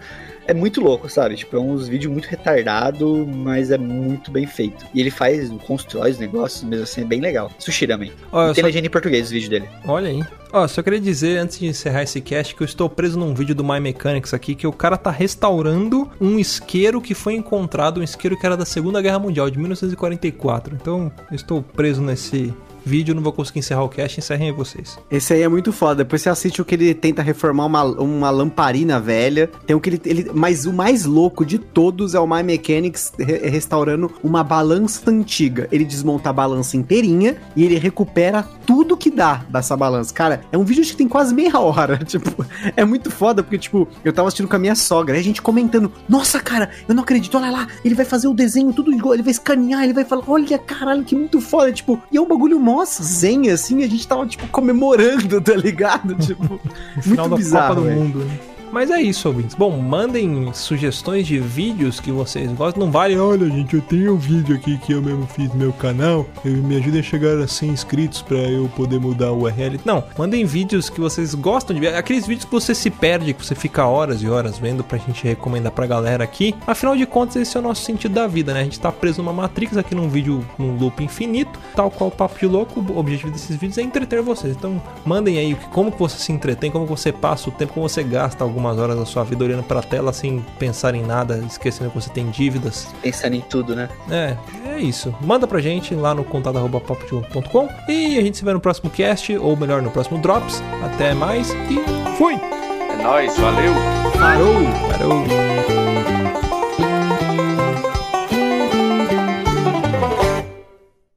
É 0.48 0.54
muito 0.54 0.80
louco, 0.80 1.08
sabe? 1.08 1.34
Tipo, 1.36 1.56
é 1.56 1.60
uns 1.60 1.88
vídeos 1.88 2.12
muito 2.12 2.26
retardado, 2.26 3.26
mas 3.26 3.70
é 3.70 3.78
muito 3.78 4.30
bem 4.30 4.46
feito. 4.46 4.84
E 4.94 5.00
ele 5.00 5.10
faz, 5.10 5.50
constrói 5.66 6.10
os 6.12 6.18
negócios, 6.18 6.62
mesmo 6.62 6.84
assim, 6.84 7.00
é 7.02 7.04
bem 7.04 7.20
legal. 7.20 7.50
Sushi. 7.58 7.86
Ó, 8.32 8.46
eu 8.48 8.54
Tem 8.54 8.62
só- 8.62 8.66
legenda 8.66 8.86
em 8.86 8.90
português 8.90 9.24
os 9.26 9.30
vídeos 9.30 9.48
dele. 9.50 9.68
Olha 9.86 10.08
aí. 10.08 10.22
Ó, 10.52 10.66
só 10.68 10.82
queria 10.82 11.00
dizer, 11.00 11.38
antes 11.38 11.58
de 11.58 11.66
encerrar 11.66 12.02
esse 12.04 12.20
cast, 12.20 12.54
que 12.54 12.62
eu 12.62 12.64
estou 12.64 12.88
preso 12.88 13.18
num 13.18 13.34
vídeo 13.34 13.54
do 13.54 13.64
My 13.64 13.80
Mechanics 13.80 14.32
aqui, 14.32 14.54
que 14.54 14.66
o 14.66 14.72
cara 14.72 14.96
tá 14.96 15.10
restaurando 15.10 16.08
um 16.20 16.38
isqueiro 16.38 17.00
que 17.00 17.12
foi 17.14 17.34
encontrado, 17.34 18.00
um 18.00 18.02
isqueiro 18.02 18.38
que 18.38 18.46
era 18.46 18.56
da 18.56 18.64
Segunda 18.64 19.02
Guerra 19.02 19.18
Mundial, 19.18 19.50
de 19.50 19.58
1944. 19.58 20.74
Então, 20.80 21.12
eu 21.30 21.34
estou 21.36 21.60
preso 21.62 22.00
nesse 22.00 22.54
vídeo, 22.86 23.14
não 23.14 23.22
vou 23.22 23.32
conseguir 23.32 23.58
encerrar 23.58 23.82
o 23.82 23.88
cast, 23.88 24.18
encerrem 24.20 24.48
aí 24.48 24.54
vocês. 24.54 24.98
Esse 25.10 25.34
aí 25.34 25.42
é 25.42 25.48
muito 25.48 25.72
foda. 25.72 25.96
Depois 26.04 26.22
você 26.22 26.28
assiste 26.30 26.62
o 26.62 26.64
que 26.64 26.74
ele 26.74 26.94
tenta 26.94 27.20
reformar 27.22 27.66
uma, 27.66 27.82
uma 27.82 28.30
lamparina 28.30 29.00
velha. 29.00 29.50
Tem 29.66 29.74
o 29.74 29.80
que 29.80 29.90
ele, 29.90 30.00
ele. 30.04 30.30
Mas 30.32 30.66
o 30.66 30.72
mais 30.72 31.04
louco 31.04 31.44
de 31.44 31.58
todos 31.58 32.14
é 32.14 32.20
o 32.20 32.26
My 32.26 32.42
Mechanics 32.42 33.12
re- 33.18 33.48
restaurando 33.48 34.10
uma 34.22 34.44
balança 34.44 35.10
antiga. 35.10 35.68
Ele 35.72 35.84
desmonta 35.84 36.30
a 36.30 36.32
balança 36.32 36.76
inteirinha 36.76 37.36
e 37.56 37.64
ele 37.64 37.76
recupera 37.78 38.42
tudo 38.64 38.96
que 38.96 39.10
dá 39.10 39.44
dessa 39.48 39.76
balança. 39.76 40.14
Cara, 40.14 40.42
é 40.52 40.56
um 40.58 40.64
vídeo 40.64 40.84
que 40.84 40.96
tem 40.96 41.08
quase 41.08 41.34
meia 41.34 41.58
hora. 41.58 41.98
Tipo, 42.06 42.46
é 42.76 42.84
muito 42.84 43.10
foda, 43.10 43.42
porque, 43.42 43.58
tipo, 43.58 43.86
eu 44.04 44.12
tava 44.12 44.28
assistindo 44.28 44.48
com 44.48 44.54
a 44.56 44.58
minha 44.58 44.74
sogra, 44.76 45.18
a 45.18 45.22
gente 45.22 45.42
comentando: 45.42 45.90
Nossa, 46.08 46.38
cara, 46.40 46.70
eu 46.88 46.94
não 46.94 47.02
acredito, 47.02 47.36
olha 47.36 47.50
lá, 47.50 47.66
ele 47.84 47.94
vai 47.94 48.04
fazer 48.04 48.28
o 48.28 48.32
desenho 48.34 48.72
tudo 48.72 48.92
igual, 48.92 49.12
ele 49.14 49.22
vai 49.22 49.32
escanear, 49.32 49.82
ele 49.84 49.92
vai 49.92 50.04
falar, 50.04 50.22
olha, 50.28 50.56
caralho, 50.58 51.02
que 51.04 51.14
muito 51.16 51.40
foda. 51.40 51.72
Tipo, 51.72 52.00
e 52.12 52.16
é 52.16 52.20
um 52.20 52.26
bagulho, 52.26 52.58
nossa, 52.76 53.02
zen, 53.02 53.50
assim, 53.50 53.82
a 53.82 53.88
gente 53.88 54.06
tava, 54.06 54.26
tipo, 54.26 54.46
comemorando, 54.48 55.40
tá 55.42 55.54
ligado? 55.54 56.14
Tipo, 56.16 56.60
No 56.96 57.02
final 57.02 57.28
da 57.28 57.36
bizarro, 57.36 57.76
Copa 57.76 57.88
do. 57.88 57.94
Mundo, 57.94 58.18
né? 58.20 58.38
Mas 58.72 58.90
é 58.90 59.00
isso, 59.00 59.28
ouvintes. 59.28 59.54
Bom, 59.54 59.76
mandem 59.78 60.50
sugestões 60.52 61.26
de 61.26 61.38
vídeos 61.38 61.98
que 62.00 62.10
vocês 62.10 62.50
gostam. 62.52 62.84
Não 62.84 62.92
vale, 62.92 63.16
olha, 63.18 63.48
gente, 63.48 63.74
eu 63.76 63.80
tenho 63.82 64.14
um 64.14 64.16
vídeo 64.18 64.54
aqui 64.56 64.76
que 64.78 64.92
eu 64.92 65.00
mesmo 65.00 65.26
fiz 65.26 65.48
no 65.50 65.56
meu 65.56 65.72
canal. 65.72 66.26
Eu, 66.44 66.52
me 66.52 66.76
ajudem 66.76 67.00
a 67.00 67.02
chegar 67.02 67.38
a 67.38 67.46
100 67.48 67.70
inscritos 67.70 68.22
pra 68.22 68.36
eu 68.36 68.68
poder 68.76 68.98
mudar 69.00 69.32
o 69.32 69.42
URL. 69.44 69.80
Não, 69.84 70.04
mandem 70.18 70.44
vídeos 70.44 70.90
que 70.90 71.00
vocês 71.00 71.34
gostam 71.34 71.74
de 71.74 71.80
ver. 71.80 71.94
Aqueles 71.94 72.26
vídeos 72.26 72.44
que 72.44 72.50
você 72.52 72.74
se 72.74 72.90
perde, 72.90 73.32
que 73.32 73.44
você 73.44 73.54
fica 73.54 73.86
horas 73.86 74.20
e 74.22 74.28
horas 74.28 74.58
vendo 74.58 74.84
pra 74.84 74.98
gente 74.98 75.24
recomendar 75.24 75.72
pra 75.72 75.86
galera 75.86 76.24
aqui. 76.24 76.54
Afinal 76.66 76.96
de 76.96 77.06
contas, 77.06 77.36
esse 77.36 77.56
é 77.56 77.60
o 77.60 77.62
nosso 77.62 77.82
sentido 77.82 78.14
da 78.14 78.26
vida, 78.26 78.52
né? 78.52 78.60
A 78.60 78.64
gente 78.64 78.80
tá 78.80 78.90
preso 78.92 79.22
numa 79.22 79.32
Matrix 79.32 79.76
aqui 79.76 79.94
num 79.94 80.08
vídeo, 80.08 80.44
num 80.58 80.76
loop 80.76 81.02
infinito. 81.02 81.58
Tal 81.74 81.90
qual 81.90 82.08
o 82.08 82.12
Papo 82.12 82.38
de 82.38 82.46
Louco, 82.46 82.80
o 82.80 82.98
objetivo 82.98 83.30
desses 83.30 83.56
vídeos 83.56 83.78
é 83.78 83.82
entreter 83.82 84.20
vocês. 84.22 84.54
Então, 84.56 84.80
mandem 85.04 85.38
aí 85.38 85.54
que- 85.54 85.66
como 85.68 85.90
que 85.92 85.98
você 85.98 86.18
se 86.18 86.32
entretém, 86.32 86.70
como 86.70 86.84
você 86.84 87.12
passa 87.12 87.48
o 87.48 87.52
tempo, 87.52 87.72
como 87.74 87.88
você 87.88 88.02
gasta 88.02 88.44
algumas 88.56 88.78
horas 88.78 88.98
da 88.98 89.04
sua 89.04 89.22
vida 89.22 89.44
olhando 89.44 89.62
pra 89.62 89.82
tela 89.82 90.12
sem 90.14 90.44
pensar 90.58 90.94
em 90.94 91.02
nada, 91.02 91.44
esquecendo 91.46 91.90
que 91.90 92.00
você 92.00 92.08
tem 92.08 92.30
dívidas. 92.30 92.88
Pensando 93.02 93.34
em 93.34 93.42
tudo, 93.42 93.76
né? 93.76 93.90
É, 94.10 94.34
é 94.66 94.78
isso. 94.78 95.14
Manda 95.20 95.46
pra 95.46 95.60
gente 95.60 95.94
lá 95.94 96.14
no 96.14 96.24
contato.com 96.24 97.68
e 97.86 98.18
a 98.18 98.22
gente 98.22 98.38
se 98.38 98.44
vê 98.44 98.54
no 98.54 98.60
próximo 98.60 98.88
cast, 98.88 99.36
ou 99.36 99.54
melhor, 99.56 99.82
no 99.82 99.90
próximo 99.90 100.18
Drops. 100.18 100.62
Até 100.82 101.12
mais 101.12 101.50
e 101.50 102.16
fui! 102.16 102.34
É 102.34 103.02
nóis, 103.02 103.36
valeu! 103.36 103.74
parou! 104.18 104.54
Parou! 104.90 105.24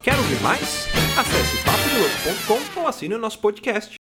Quer 0.02 0.18
ouvir 0.18 0.42
mais? 0.42 0.88
Acesse 1.18 1.58
papodelouco.com 1.64 2.82
ou 2.82 2.88
assine 2.88 3.16
o 3.16 3.20
nosso 3.20 3.40
podcast. 3.40 3.98